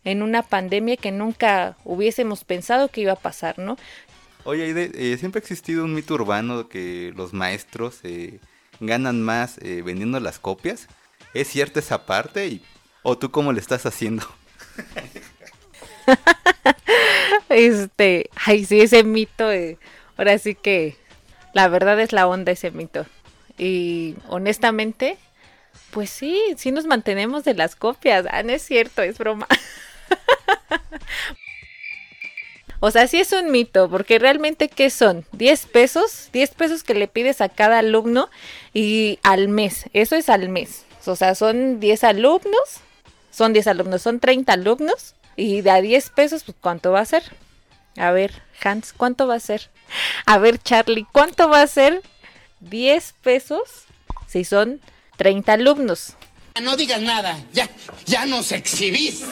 en 0.03 0.21
una 0.21 0.43
pandemia 0.43 0.97
que 0.97 1.11
nunca 1.11 1.77
hubiésemos 1.83 2.43
pensado 2.43 2.89
que 2.89 3.01
iba 3.01 3.13
a 3.13 3.17
pasar, 3.17 3.59
¿no? 3.59 3.77
Oye, 4.45 4.63
Aide, 4.63 4.91
eh, 4.95 5.17
siempre 5.17 5.39
ha 5.39 5.43
existido 5.43 5.83
un 5.83 5.93
mito 5.93 6.13
urbano 6.13 6.69
que 6.69 7.13
los 7.15 7.33
maestros 7.33 7.99
eh, 8.03 8.39
ganan 8.79 9.21
más 9.21 9.57
eh, 9.61 9.81
vendiendo 9.83 10.19
las 10.19 10.39
copias. 10.39 10.87
¿Es 11.33 11.49
cierta 11.49 11.79
esa 11.79 12.05
parte? 12.05 12.47
Y, 12.47 12.61
¿O 13.03 13.17
tú 13.17 13.31
cómo 13.31 13.53
le 13.53 13.59
estás 13.59 13.85
haciendo? 13.85 14.25
Este, 17.49 18.29
ay, 18.45 18.63
sí, 18.63 18.79
ese 18.79 19.03
mito, 19.03 19.51
eh, 19.51 19.77
ahora 20.17 20.37
sí 20.37 20.53
que 20.55 20.95
la 21.53 21.67
verdad 21.67 21.99
es 21.99 22.13
la 22.13 22.27
onda 22.27 22.51
ese 22.51 22.69
mito. 22.71 23.05
Y 23.59 24.15
honestamente, 24.27 25.17
pues 25.91 26.09
sí, 26.09 26.41
sí 26.57 26.71
nos 26.71 26.85
mantenemos 26.85 27.43
de 27.43 27.53
las 27.53 27.75
copias. 27.75 28.25
Ah, 28.31 28.41
no 28.41 28.51
es 28.51 28.63
cierto, 28.63 29.03
es 29.03 29.17
broma. 29.17 29.47
O 32.81 32.91
sea, 32.91 33.07
sí 33.07 33.19
es 33.19 33.33
un 33.33 33.51
mito, 33.51 33.89
porque 33.89 34.19
realmente, 34.19 34.69
¿qué 34.69 34.89
son? 34.89 35.25
10 35.33 35.65
pesos, 35.65 36.29
10 36.31 36.51
pesos 36.51 36.83
que 36.83 36.93
le 36.93 37.09
pides 37.09 37.41
a 37.41 37.49
cada 37.49 37.79
alumno 37.79 38.29
y 38.73 39.19
al 39.21 39.49
mes, 39.49 39.85
eso 39.91 40.15
es 40.15 40.29
al 40.29 40.47
mes. 40.47 40.85
O 41.05 41.15
sea, 41.17 41.35
son 41.35 41.81
10 41.81 42.05
alumnos, 42.05 42.79
son 43.31 43.51
10 43.51 43.67
alumnos, 43.67 44.01
son 44.01 44.21
30 44.21 44.53
alumnos 44.53 45.15
y 45.35 45.59
de 45.61 45.71
a 45.71 45.81
10 45.81 46.09
pesos, 46.11 46.43
pues 46.45 46.57
¿cuánto 46.61 46.91
va 46.91 47.01
a 47.01 47.05
ser? 47.05 47.23
A 47.97 48.11
ver, 48.11 48.41
Hans, 48.63 48.93
¿cuánto 48.93 49.27
va 49.27 49.35
a 49.35 49.39
ser? 49.41 49.69
A 50.25 50.37
ver, 50.37 50.57
Charlie, 50.59 51.05
¿cuánto 51.11 51.49
va 51.49 51.61
a 51.61 51.67
ser 51.67 52.01
10 52.61 53.15
pesos 53.21 53.85
si 54.27 54.43
son 54.43 54.81
30 55.17 55.53
alumnos? 55.53 56.15
No 56.61 56.75
digas 56.75 57.01
nada, 57.01 57.39
ya, 57.53 57.69
ya 58.05 58.25
nos 58.25 58.51
exhibiste. 58.51 59.27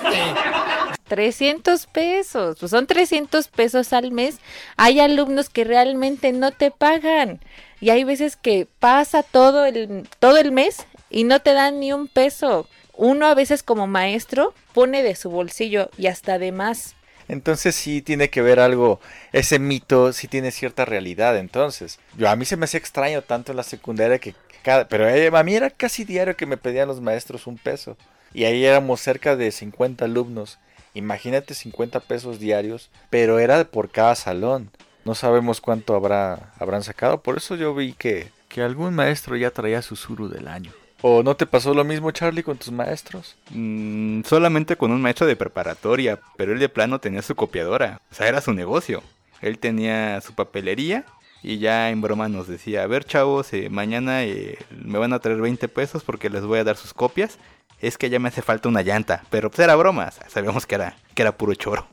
300 1.08 1.86
pesos, 1.88 2.58
pues 2.60 2.70
son 2.72 2.88
300 2.88 3.48
pesos 3.50 3.92
al 3.94 4.12
mes. 4.12 4.38
Hay 4.78 5.00
alumnos 5.00 5.50
que 5.50 5.64
realmente 5.64 6.32
no 6.32 6.52
te 6.52 6.72
pagan 6.72 7.42
y 7.82 7.90
hay 7.90 8.04
veces 8.04 8.36
que 8.36 8.68
pasa 8.80 9.24
todo 9.24 9.66
el, 9.66 10.08
todo 10.20 10.38
el 10.38 10.52
mes 10.52 10.86
y 11.10 11.24
no 11.24 11.42
te 11.42 11.54
dan 11.54 11.80
ni 11.80 11.92
un 11.92 12.08
peso. 12.08 12.68
Uno 12.94 13.28
a 13.28 13.36
veces 13.36 13.62
como 13.62 13.88
maestro 13.88 14.54
pone 14.74 15.04
de 15.04 15.16
su 15.16 15.30
bolsillo 15.30 15.90
y 15.98 16.08
hasta 16.08 16.40
de 16.40 16.52
más. 16.52 16.96
Entonces 17.28 17.76
sí 17.76 18.02
tiene 18.02 18.30
que 18.30 18.42
ver 18.42 18.60
algo, 18.60 19.00
ese 19.34 19.60
mito 19.60 20.14
sí 20.14 20.28
tiene 20.28 20.52
cierta 20.52 20.86
realidad 20.86 21.38
entonces. 21.38 22.00
Yo 22.18 22.30
a 22.30 22.36
mí 22.36 22.46
se 22.46 22.58
me 22.58 22.66
hacía 22.66 22.80
extraño 22.80 23.22
tanto 23.22 23.52
en 23.52 23.58
la 23.58 23.64
secundaria 23.64 24.20
que 24.20 24.34
cada, 24.64 24.88
pero 24.88 25.08
eh, 25.08 25.30
a 25.34 25.44
mí 25.44 25.56
era 25.56 25.70
casi 25.70 26.04
diario 26.04 26.38
que 26.38 26.46
me 26.46 26.58
pedían 26.58 26.88
los 26.88 27.02
maestros 27.02 27.48
un 27.48 27.58
peso. 27.58 27.98
Y 28.34 28.46
ahí 28.46 28.66
éramos 28.66 29.02
cerca 29.02 29.36
de 29.36 29.52
50 29.52 30.06
alumnos. 30.06 30.60
Imagínate 30.94 31.54
50 31.54 32.00
pesos 32.02 32.40
diarios, 32.40 32.90
pero 33.10 33.40
era 33.40 33.64
por 33.66 33.90
cada 33.90 34.16
salón. 34.16 34.72
No 35.06 35.16
sabemos 35.16 35.62
cuánto 35.62 35.96
habrá, 35.96 36.54
habrán 36.60 36.84
sacado, 36.84 37.22
por 37.22 37.38
eso 37.38 37.56
yo 37.56 37.74
vi 37.74 37.94
que, 37.94 38.30
que 38.50 38.62
algún 38.62 38.94
maestro 38.94 39.38
ya 39.38 39.52
traía 39.52 39.82
su 39.82 39.96
suru 39.96 40.28
del 40.28 40.48
año. 40.48 40.74
¿O 41.02 41.22
no 41.22 41.36
te 41.36 41.46
pasó 41.46 41.74
lo 41.74 41.84
mismo, 41.84 42.12
Charlie, 42.12 42.44
con 42.44 42.58
tus 42.58 42.72
maestros? 42.72 43.36
Mm, 43.52 44.24
solamente 44.24 44.78
con 44.78 44.92
un 44.92 45.02
maestro 45.02 45.28
de 45.28 45.36
preparatoria, 45.36 46.20
pero 46.38 46.54
él 46.54 46.60
de 46.60 46.70
plano 46.70 47.00
tenía 47.00 47.22
su 47.22 47.36
copiadora. 47.36 48.02
O 48.12 48.16
sea, 48.16 48.28
era 48.28 48.42
su 48.42 48.54
negocio. 48.54 49.04
Él 49.42 49.60
tenía 49.60 50.20
su 50.22 50.34
papelería 50.34 51.06
y 51.44 51.60
ya 51.60 51.92
en 51.92 52.02
broma 52.02 52.30
nos 52.30 52.48
decía, 52.48 52.84
a 52.84 52.88
ver 52.88 53.06
chavos, 53.06 53.54
eh, 53.54 53.70
mañana 53.70 54.24
eh, 54.24 54.58
me 54.72 54.98
van 54.98 55.14
a 55.14 55.20
traer 55.20 55.40
20 55.40 55.68
pesos 55.68 56.04
porque 56.04 56.30
les 56.30 56.44
voy 56.44 56.60
a 56.60 56.64
dar 56.64 56.78
sus 56.78 56.94
copias. 56.94 57.38
Es 57.80 58.00
que 58.00 58.10
ya 58.10 58.20
me 58.20 58.30
hace 58.30 58.42
falta 58.42 58.70
una 58.70 58.82
llanta, 58.82 59.24
pero 59.30 59.52
pues 59.52 59.60
era 59.60 59.76
broma, 59.76 60.08
o 60.08 60.12
sea, 60.12 60.28
sabíamos 60.30 60.66
que 60.66 60.76
era, 60.76 60.98
que 61.14 61.22
era 61.22 61.38
puro 61.38 61.54
choro. 61.54 61.88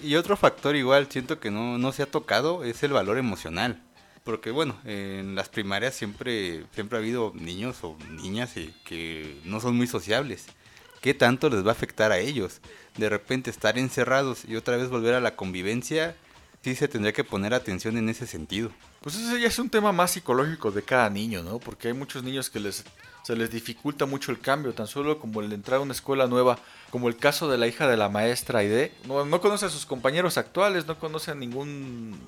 Y 0.00 0.16
otro 0.16 0.36
factor 0.36 0.76
igual, 0.76 1.08
siento 1.10 1.40
que 1.40 1.50
no, 1.50 1.78
no 1.78 1.92
se 1.92 2.02
ha 2.02 2.06
tocado, 2.06 2.62
es 2.62 2.82
el 2.82 2.92
valor 2.92 3.16
emocional. 3.16 3.82
Porque 4.28 4.50
bueno, 4.50 4.76
en 4.84 5.34
las 5.34 5.48
primarias 5.48 5.94
siempre, 5.94 6.66
siempre 6.74 6.98
ha 6.98 7.00
habido 7.00 7.32
niños 7.34 7.78
o 7.80 7.96
niñas 8.10 8.52
que 8.84 9.40
no 9.44 9.58
son 9.58 9.74
muy 9.74 9.86
sociables. 9.86 10.44
¿Qué 11.00 11.14
tanto 11.14 11.48
les 11.48 11.64
va 11.64 11.70
a 11.70 11.72
afectar 11.72 12.12
a 12.12 12.18
ellos? 12.18 12.60
De 12.98 13.08
repente 13.08 13.48
estar 13.48 13.78
encerrados 13.78 14.44
y 14.44 14.56
otra 14.56 14.76
vez 14.76 14.90
volver 14.90 15.14
a 15.14 15.22
la 15.22 15.34
convivencia, 15.34 16.14
sí 16.62 16.74
se 16.74 16.88
tendría 16.88 17.14
que 17.14 17.24
poner 17.24 17.54
atención 17.54 17.96
en 17.96 18.10
ese 18.10 18.26
sentido. 18.26 18.70
Pues 19.00 19.14
ese 19.14 19.40
ya 19.40 19.48
es 19.48 19.58
un 19.58 19.70
tema 19.70 19.92
más 19.92 20.10
psicológico 20.10 20.72
de 20.72 20.82
cada 20.82 21.08
niño, 21.08 21.42
¿no? 21.42 21.58
Porque 21.58 21.88
hay 21.88 21.94
muchos 21.94 22.22
niños 22.22 22.50
que 22.50 22.60
les, 22.60 22.84
se 23.22 23.34
les 23.34 23.50
dificulta 23.50 24.04
mucho 24.04 24.30
el 24.30 24.40
cambio, 24.40 24.74
tan 24.74 24.88
solo 24.88 25.20
como 25.20 25.40
el 25.40 25.50
entrar 25.54 25.78
a 25.78 25.82
una 25.82 25.94
escuela 25.94 26.26
nueva, 26.26 26.58
como 26.90 27.08
el 27.08 27.16
caso 27.16 27.48
de 27.48 27.56
la 27.56 27.66
hija 27.66 27.88
de 27.88 27.96
la 27.96 28.10
maestra 28.10 28.58
Aide. 28.58 28.92
No, 29.06 29.24
no 29.24 29.40
conoce 29.40 29.64
a 29.64 29.70
sus 29.70 29.86
compañeros 29.86 30.36
actuales, 30.36 30.86
no 30.86 30.98
conoce 30.98 31.30
a, 31.30 31.34
ningún, 31.34 32.20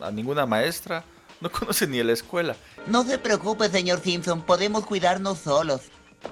a 0.00 0.12
ninguna 0.12 0.46
maestra, 0.46 1.04
no 1.40 1.50
conoce 1.50 1.86
ni 1.86 2.00
a 2.00 2.04
la 2.04 2.12
escuela. 2.12 2.56
No 2.86 3.04
se 3.04 3.18
preocupe, 3.18 3.68
señor 3.68 4.00
Simpson, 4.00 4.42
podemos 4.42 4.84
cuidarnos 4.84 5.38
solos. 5.38 5.82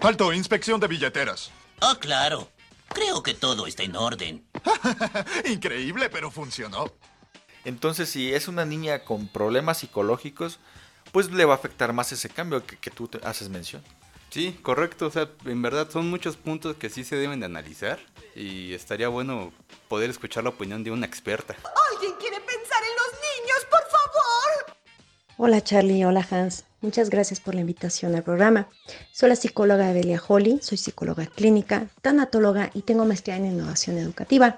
Alto, 0.01 0.33
inspección 0.33 0.81
de 0.81 0.89
billeteras. 0.89 1.51
Ah, 1.81 1.97
claro. 2.01 2.49
Creo 2.89 3.23
que 3.23 3.35
todo 3.35 3.67
está 3.67 3.83
en 3.83 3.97
orden. 3.97 4.45
Increíble, 5.45 6.09
pero 6.09 6.31
funcionó. 6.31 6.93
Entonces, 7.65 8.09
si 8.09 8.33
es 8.33 8.49
una 8.49 8.65
niña 8.65 9.01
con 9.05 9.29
problemas 9.29 9.79
psicológicos, 9.79 10.59
pues 11.13 11.31
le 11.31 11.45
va 11.45 11.55
a 11.55 11.57
afectar 11.57 11.93
más 11.93 12.13
ese 12.13 12.29
cambio 12.29 12.65
que, 12.65 12.77
que 12.77 12.91
tú 12.91 13.09
te 13.09 13.19
haces 13.27 13.49
mención. 13.49 13.83
Sí, 14.31 14.59
correcto. 14.63 15.07
O 15.07 15.11
sea, 15.11 15.29
en 15.45 15.63
verdad 15.63 15.91
son 15.91 16.09
muchos 16.11 16.37
puntos 16.37 16.77
que 16.77 16.91
sí 16.91 17.05
se 17.05 17.17
deben 17.17 17.41
de 17.41 17.47
analizar 17.47 17.99
y 18.35 18.75
estaría 18.75 19.09
bueno 19.09 19.53
poder 19.89 20.11
escuchar 20.11 20.45
la 20.45 20.51
opinión 20.51 20.85
de 20.85 20.91
una 20.91 21.07
experta. 21.07 21.57
¿Alguien 21.93 22.13
quiere 22.19 22.37
pensar 22.41 22.56
Hola 25.39 25.63
Charlie, 25.63 26.03
hola 26.07 26.27
Hans. 26.31 26.65
Muchas 26.81 27.11
gracias 27.11 27.41
por 27.41 27.55
la 27.55 27.61
invitación 27.61 28.15
al 28.15 28.23
programa. 28.23 28.69
Soy 29.13 29.29
la 29.29 29.37
psicóloga 29.37 29.91
Evelia 29.91 30.19
Holly, 30.27 30.61
soy 30.63 30.79
psicóloga 30.79 31.27
clínica, 31.27 31.89
tanatóloga 32.01 32.71
y 32.73 32.81
tengo 32.81 33.05
maestría 33.05 33.37
en 33.37 33.45
innovación 33.45 33.99
educativa. 33.99 34.57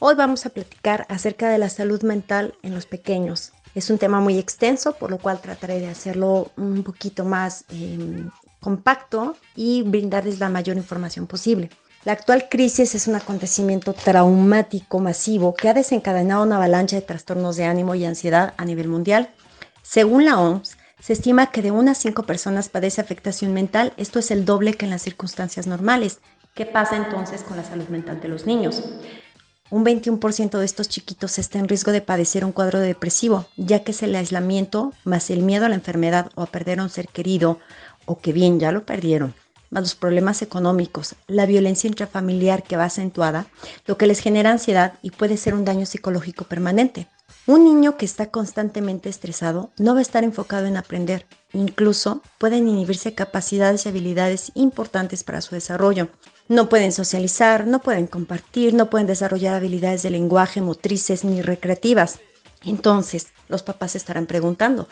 Hoy 0.00 0.14
vamos 0.14 0.44
a 0.44 0.50
platicar 0.50 1.06
acerca 1.08 1.48
de 1.48 1.56
la 1.56 1.70
salud 1.70 2.02
mental 2.02 2.52
en 2.62 2.74
los 2.74 2.84
pequeños. 2.84 3.52
Es 3.74 3.88
un 3.88 3.96
tema 3.96 4.20
muy 4.20 4.36
extenso, 4.36 4.92
por 4.96 5.10
lo 5.10 5.16
cual 5.16 5.40
trataré 5.40 5.80
de 5.80 5.88
hacerlo 5.88 6.50
un 6.58 6.82
poquito 6.82 7.24
más 7.24 7.64
eh, 7.70 8.26
compacto 8.60 9.34
y 9.56 9.80
brindarles 9.80 10.40
la 10.40 10.50
mayor 10.50 10.76
información 10.76 11.26
posible. 11.26 11.70
La 12.04 12.12
actual 12.12 12.50
crisis 12.50 12.94
es 12.94 13.06
un 13.06 13.14
acontecimiento 13.14 13.94
traumático 13.94 14.98
masivo 14.98 15.54
que 15.54 15.70
ha 15.70 15.74
desencadenado 15.74 16.42
una 16.42 16.56
avalancha 16.56 16.96
de 16.96 17.02
trastornos 17.02 17.56
de 17.56 17.64
ánimo 17.64 17.94
y 17.94 18.04
ansiedad 18.04 18.52
a 18.58 18.64
nivel 18.66 18.88
mundial. 18.88 19.30
Según 19.82 20.24
la 20.24 20.40
OMS, 20.40 20.76
se 21.00 21.12
estima 21.12 21.50
que 21.50 21.62
de 21.62 21.72
unas 21.72 21.98
5 21.98 22.22
personas 22.22 22.68
padece 22.68 23.00
afectación 23.00 23.52
mental, 23.52 23.92
esto 23.96 24.20
es 24.20 24.30
el 24.30 24.44
doble 24.44 24.74
que 24.74 24.84
en 24.84 24.90
las 24.90 25.02
circunstancias 25.02 25.66
normales. 25.66 26.20
¿Qué 26.54 26.66
pasa 26.66 26.96
entonces 26.96 27.42
con 27.42 27.56
la 27.56 27.64
salud 27.64 27.88
mental 27.88 28.20
de 28.20 28.28
los 28.28 28.46
niños? 28.46 28.84
Un 29.70 29.84
21% 29.84 30.58
de 30.58 30.64
estos 30.64 30.88
chiquitos 30.88 31.38
está 31.38 31.58
en 31.58 31.66
riesgo 31.66 31.92
de 31.92 32.02
padecer 32.02 32.44
un 32.44 32.52
cuadro 32.52 32.78
depresivo, 32.78 33.46
ya 33.56 33.82
que 33.82 33.92
es 33.92 34.02
el 34.02 34.14
aislamiento 34.14 34.92
más 35.04 35.30
el 35.30 35.42
miedo 35.42 35.64
a 35.64 35.68
la 35.68 35.74
enfermedad 35.74 36.30
o 36.34 36.42
a 36.42 36.46
perder 36.46 36.78
a 36.78 36.84
un 36.84 36.90
ser 36.90 37.08
querido 37.08 37.58
o 38.04 38.20
que 38.20 38.32
bien 38.32 38.60
ya 38.60 38.70
lo 38.70 38.84
perdieron, 38.84 39.34
más 39.70 39.82
los 39.82 39.94
problemas 39.94 40.42
económicos, 40.42 41.16
la 41.26 41.46
violencia 41.46 41.88
intrafamiliar 41.88 42.62
que 42.62 42.76
va 42.76 42.84
acentuada, 42.84 43.46
lo 43.86 43.96
que 43.96 44.06
les 44.06 44.20
genera 44.20 44.50
ansiedad 44.50 44.94
y 45.02 45.10
puede 45.10 45.38
ser 45.38 45.54
un 45.54 45.64
daño 45.64 45.86
psicológico 45.86 46.44
permanente. 46.44 47.08
Un 47.44 47.64
niño 47.64 47.96
que 47.96 48.04
está 48.04 48.30
constantemente 48.30 49.08
estresado 49.08 49.72
no 49.76 49.94
va 49.94 49.98
a 49.98 50.02
estar 50.02 50.22
enfocado 50.22 50.66
en 50.66 50.76
aprender, 50.76 51.26
incluso 51.52 52.22
pueden 52.38 52.68
inhibirse 52.68 53.16
capacidades 53.16 53.84
y 53.84 53.88
habilidades 53.88 54.52
importantes 54.54 55.24
para 55.24 55.40
su 55.40 55.56
desarrollo. 55.56 56.08
No 56.46 56.68
pueden 56.68 56.92
socializar, 56.92 57.66
no 57.66 57.80
pueden 57.80 58.06
compartir, 58.06 58.74
no 58.74 58.90
pueden 58.90 59.08
desarrollar 59.08 59.54
habilidades 59.56 60.04
de 60.04 60.10
lenguaje, 60.10 60.60
motrices 60.60 61.24
ni 61.24 61.42
recreativas. 61.42 62.20
Entonces, 62.64 63.32
los 63.48 63.64
papás 63.64 63.96
estarán 63.96 64.26
preguntando, 64.26 64.86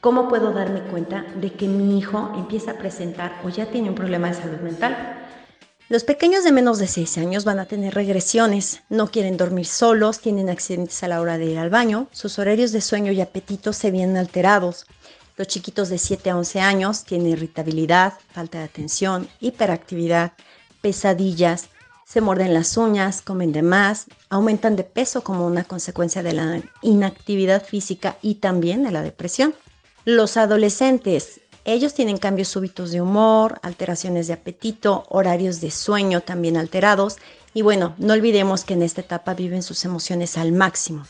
¿cómo 0.00 0.30
puedo 0.30 0.50
darme 0.52 0.80
cuenta 0.84 1.26
de 1.42 1.52
que 1.52 1.68
mi 1.68 1.98
hijo 1.98 2.32
empieza 2.34 2.70
a 2.70 2.78
presentar 2.78 3.38
o 3.44 3.50
ya 3.50 3.66
tiene 3.66 3.90
un 3.90 3.94
problema 3.94 4.28
de 4.28 4.34
salud 4.34 4.60
mental? 4.60 5.21
Los 5.92 6.04
pequeños 6.04 6.42
de 6.42 6.52
menos 6.52 6.78
de 6.78 6.86
6 6.86 7.18
años 7.18 7.44
van 7.44 7.58
a 7.58 7.66
tener 7.66 7.92
regresiones, 7.92 8.80
no 8.88 9.10
quieren 9.10 9.36
dormir 9.36 9.66
solos, 9.66 10.20
tienen 10.20 10.48
accidentes 10.48 11.02
a 11.02 11.08
la 11.08 11.20
hora 11.20 11.36
de 11.36 11.44
ir 11.44 11.58
al 11.58 11.68
baño, 11.68 12.08
sus 12.12 12.38
horarios 12.38 12.72
de 12.72 12.80
sueño 12.80 13.12
y 13.12 13.20
apetito 13.20 13.74
se 13.74 13.90
vienen 13.90 14.16
alterados. 14.16 14.86
Los 15.36 15.48
chiquitos 15.48 15.90
de 15.90 15.98
7 15.98 16.30
a 16.30 16.38
11 16.38 16.60
años 16.60 17.04
tienen 17.04 17.26
irritabilidad, 17.26 18.14
falta 18.32 18.56
de 18.60 18.64
atención, 18.64 19.28
hiperactividad, 19.38 20.32
pesadillas, 20.80 21.68
se 22.06 22.22
muerden 22.22 22.54
las 22.54 22.78
uñas, 22.78 23.20
comen 23.20 23.52
de 23.52 23.60
más, 23.60 24.06
aumentan 24.30 24.76
de 24.76 24.84
peso 24.84 25.22
como 25.22 25.46
una 25.46 25.64
consecuencia 25.64 26.22
de 26.22 26.32
la 26.32 26.62
inactividad 26.80 27.62
física 27.66 28.16
y 28.22 28.36
también 28.36 28.82
de 28.82 28.92
la 28.92 29.02
depresión. 29.02 29.54
Los 30.06 30.38
adolescentes, 30.38 31.41
ellos 31.64 31.94
tienen 31.94 32.18
cambios 32.18 32.48
súbitos 32.48 32.90
de 32.90 33.00
humor, 33.00 33.60
alteraciones 33.62 34.26
de 34.26 34.32
apetito, 34.32 35.04
horarios 35.08 35.60
de 35.60 35.70
sueño 35.70 36.20
también 36.20 36.56
alterados 36.56 37.18
y 37.54 37.62
bueno, 37.62 37.94
no 37.98 38.14
olvidemos 38.14 38.64
que 38.64 38.74
en 38.74 38.82
esta 38.82 39.02
etapa 39.02 39.34
viven 39.34 39.62
sus 39.62 39.84
emociones 39.84 40.38
al 40.38 40.52
máximo. 40.52 41.04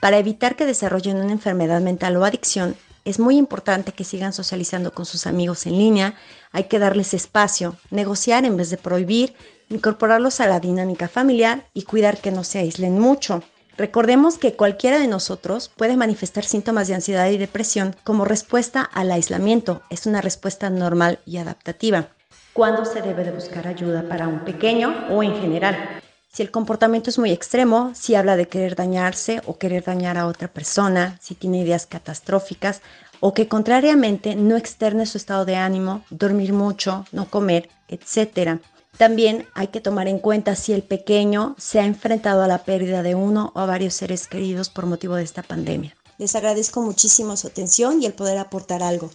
Para 0.00 0.18
evitar 0.18 0.56
que 0.56 0.64
desarrollen 0.64 1.16
una 1.16 1.32
enfermedad 1.32 1.80
mental 1.80 2.16
o 2.16 2.24
adicción, 2.24 2.76
es 3.04 3.18
muy 3.18 3.36
importante 3.36 3.92
que 3.92 4.04
sigan 4.04 4.32
socializando 4.32 4.92
con 4.92 5.06
sus 5.06 5.26
amigos 5.26 5.66
en 5.66 5.76
línea, 5.76 6.14
hay 6.52 6.64
que 6.64 6.78
darles 6.78 7.14
espacio, 7.14 7.76
negociar 7.90 8.44
en 8.44 8.56
vez 8.56 8.70
de 8.70 8.76
prohibir, 8.76 9.34
incorporarlos 9.68 10.40
a 10.40 10.46
la 10.46 10.60
dinámica 10.60 11.08
familiar 11.08 11.66
y 11.74 11.82
cuidar 11.82 12.18
que 12.18 12.30
no 12.30 12.44
se 12.44 12.58
aíslen 12.58 12.98
mucho. 12.98 13.42
Recordemos 13.78 14.38
que 14.38 14.54
cualquiera 14.54 14.98
de 14.98 15.06
nosotros 15.06 15.70
puede 15.76 15.96
manifestar 15.96 16.44
síntomas 16.44 16.88
de 16.88 16.96
ansiedad 16.96 17.30
y 17.30 17.38
depresión 17.38 17.94
como 18.02 18.24
respuesta 18.24 18.82
al 18.82 19.12
aislamiento. 19.12 19.82
Es 19.88 20.04
una 20.04 20.20
respuesta 20.20 20.68
normal 20.68 21.20
y 21.24 21.36
adaptativa. 21.36 22.08
¿Cuándo 22.52 22.84
se 22.84 23.02
debe 23.02 23.22
de 23.22 23.30
buscar 23.30 23.68
ayuda 23.68 24.02
para 24.08 24.26
un 24.26 24.40
pequeño 24.40 25.06
o 25.10 25.22
en 25.22 25.32
general? 25.40 26.00
Si 26.32 26.42
el 26.42 26.50
comportamiento 26.50 27.08
es 27.08 27.20
muy 27.20 27.30
extremo, 27.30 27.92
si 27.94 28.16
habla 28.16 28.36
de 28.36 28.48
querer 28.48 28.74
dañarse 28.74 29.42
o 29.46 29.58
querer 29.58 29.84
dañar 29.84 30.18
a 30.18 30.26
otra 30.26 30.48
persona, 30.48 31.16
si 31.20 31.36
tiene 31.36 31.60
ideas 31.60 31.86
catastróficas 31.86 32.82
o 33.20 33.32
que 33.32 33.46
contrariamente 33.46 34.34
no 34.34 34.56
externe 34.56 35.06
su 35.06 35.18
estado 35.18 35.44
de 35.44 35.54
ánimo, 35.54 36.04
dormir 36.10 36.52
mucho, 36.52 37.04
no 37.12 37.30
comer, 37.30 37.68
etc. 37.86 38.58
También 38.98 39.46
hay 39.54 39.68
que 39.68 39.80
tomar 39.80 40.08
en 40.08 40.18
cuenta 40.18 40.56
si 40.56 40.72
el 40.72 40.82
pequeño 40.82 41.54
se 41.56 41.78
ha 41.78 41.86
enfrentado 41.86 42.42
a 42.42 42.48
la 42.48 42.64
pérdida 42.64 43.04
de 43.04 43.14
uno 43.14 43.52
o 43.54 43.60
a 43.60 43.66
varios 43.66 43.94
seres 43.94 44.26
queridos 44.26 44.70
por 44.70 44.86
motivo 44.86 45.14
de 45.14 45.22
esta 45.22 45.44
pandemia. 45.44 45.96
Les 46.18 46.34
agradezco 46.34 46.82
muchísimo 46.82 47.36
su 47.36 47.46
atención 47.46 48.02
y 48.02 48.06
el 48.06 48.12
poder 48.12 48.38
aportar 48.38 48.82
algo. 48.82 49.08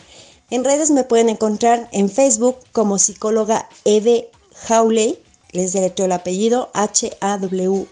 En 0.49 0.63
redes 0.63 0.89
me 0.89 1.03
pueden 1.03 1.27
encontrar 1.27 1.89
en 1.91 2.09
Facebook 2.09 2.55
como 2.71 2.97
psicóloga 2.97 3.67
Eve 3.83 4.31
Hawley, 4.69 5.19
les 5.51 5.73
deletreo 5.73 6.05
el 6.05 6.13
apellido 6.13 6.71
H-A-W-L-E-Y. 6.73 7.91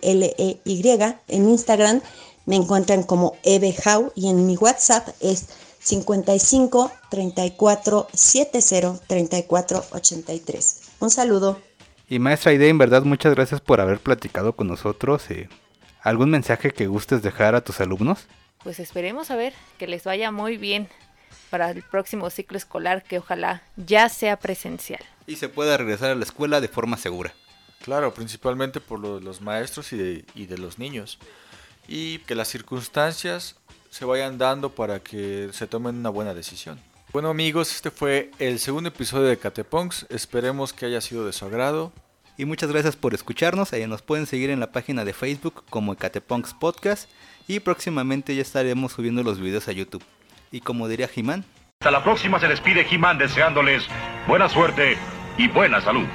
En 1.27 1.49
Instagram 1.49 2.01
me 2.45 2.56
encuentran 2.56 3.04
como 3.04 3.36
Eve 3.43 3.75
How 3.86 4.13
y 4.15 4.30
en 4.30 4.47
mi 4.47 4.56
WhatsApp 4.56 5.10
es 5.19 5.47
55 5.84 6.89
34 7.10 8.08
70 8.13 8.99
34 9.08 9.86
83. 9.91 10.77
Un 11.01 11.10
saludo. 11.10 11.60
Y 12.12 12.19
maestra 12.19 12.52
Aide, 12.52 12.67
en 12.67 12.78
verdad 12.78 13.04
muchas 13.04 13.34
gracias 13.36 13.62
por 13.62 13.80
haber 13.80 14.02
platicado 14.02 14.52
con 14.52 14.67
nosotros. 14.67 15.32
Eh, 15.32 15.47
¿Algún 16.02 16.30
mensaje 16.30 16.71
que 16.71 16.88
gustes 16.88 17.21
dejar 17.21 17.56
a 17.56 17.63
tus 17.63 17.80
alumnos? 17.80 18.28
Pues 18.65 18.82
esperemos 18.82 19.32
a 19.32 19.38
ver 19.38 19.54
que 19.80 19.88
les 19.88 20.04
vaya 20.04 20.30
muy 20.30 20.58
bien 20.58 20.89
para 21.50 21.71
el 21.71 21.84
próximo 21.84 22.30
ciclo 22.30 22.58
escolar 22.58 23.02
que 23.06 23.19
ojalá 23.19 23.63
ya 23.78 24.10
sea 24.10 24.36
presencial. 24.38 25.00
Y 25.26 25.38
se 25.38 25.47
pueda 25.47 25.78
regresar 25.78 26.12
a 26.12 26.15
la 26.15 26.26
escuela 26.26 26.60
de 26.60 26.67
forma 26.67 26.97
segura. 26.97 27.34
Claro, 27.82 28.13
principalmente 28.13 28.82
por 28.82 29.00
lo 29.00 29.17
de 29.17 29.24
los 29.24 29.39
maestros 29.39 29.93
y 29.93 29.97
de, 29.97 30.26
y 30.36 30.47
de 30.47 30.58
los 30.58 30.80
niños. 30.80 31.17
Y 31.88 32.17
que 32.19 32.36
las 32.36 32.50
circunstancias 32.50 33.56
se 33.89 34.04
vayan 34.04 34.38
dando 34.38 34.76
para 34.76 35.00
que 35.00 35.50
se 35.54 35.65
tomen 35.65 35.95
una 35.95 36.10
buena 36.10 36.34
decisión. 36.34 36.78
Bueno 37.13 37.30
amigos, 37.30 37.76
este 37.76 37.91
fue 37.91 38.32
el 38.39 38.58
segundo 38.58 38.88
episodio 38.88 39.28
de 39.28 39.38
Cateponks. 39.38 40.06
Esperemos 40.10 40.71
que 40.71 40.86
haya 40.86 41.02
sido 41.02 41.26
de 41.26 41.34
su 41.34 41.43
agrado. 41.43 41.91
Y 42.38 42.45
muchas 42.45 42.71
gracias 42.71 42.95
por 42.95 43.13
escucharnos. 43.13 43.74
Ahí 43.74 43.86
nos 43.86 44.02
pueden 44.02 44.26
seguir 44.26 44.50
en 44.50 44.62
la 44.62 44.71
página 44.71 45.04
de 45.04 45.12
Facebook 45.12 45.65
como 45.69 45.97
Cateponks 45.97 46.54
Podcast. 46.54 47.10
Y 47.50 47.60
próximamente 47.60 48.34
ya 48.34 48.41
estaremos 48.41 48.93
subiendo 48.93 49.24
los 49.24 49.41
videos 49.41 49.67
a 49.67 49.74
YouTube. 49.74 50.04
Y 50.54 50.62
como 50.62 50.88
diría 50.88 51.10
Jimán. 51.10 51.43
Hasta 51.82 51.91
la 51.91 52.02
próxima 52.02 52.39
se 52.39 52.47
despide 52.47 52.86
Jimán 52.86 53.17
deseándoles 53.17 53.84
buena 54.26 54.47
suerte 54.47 54.95
y 55.38 55.50
buena 55.50 55.82
salud. 55.82 56.08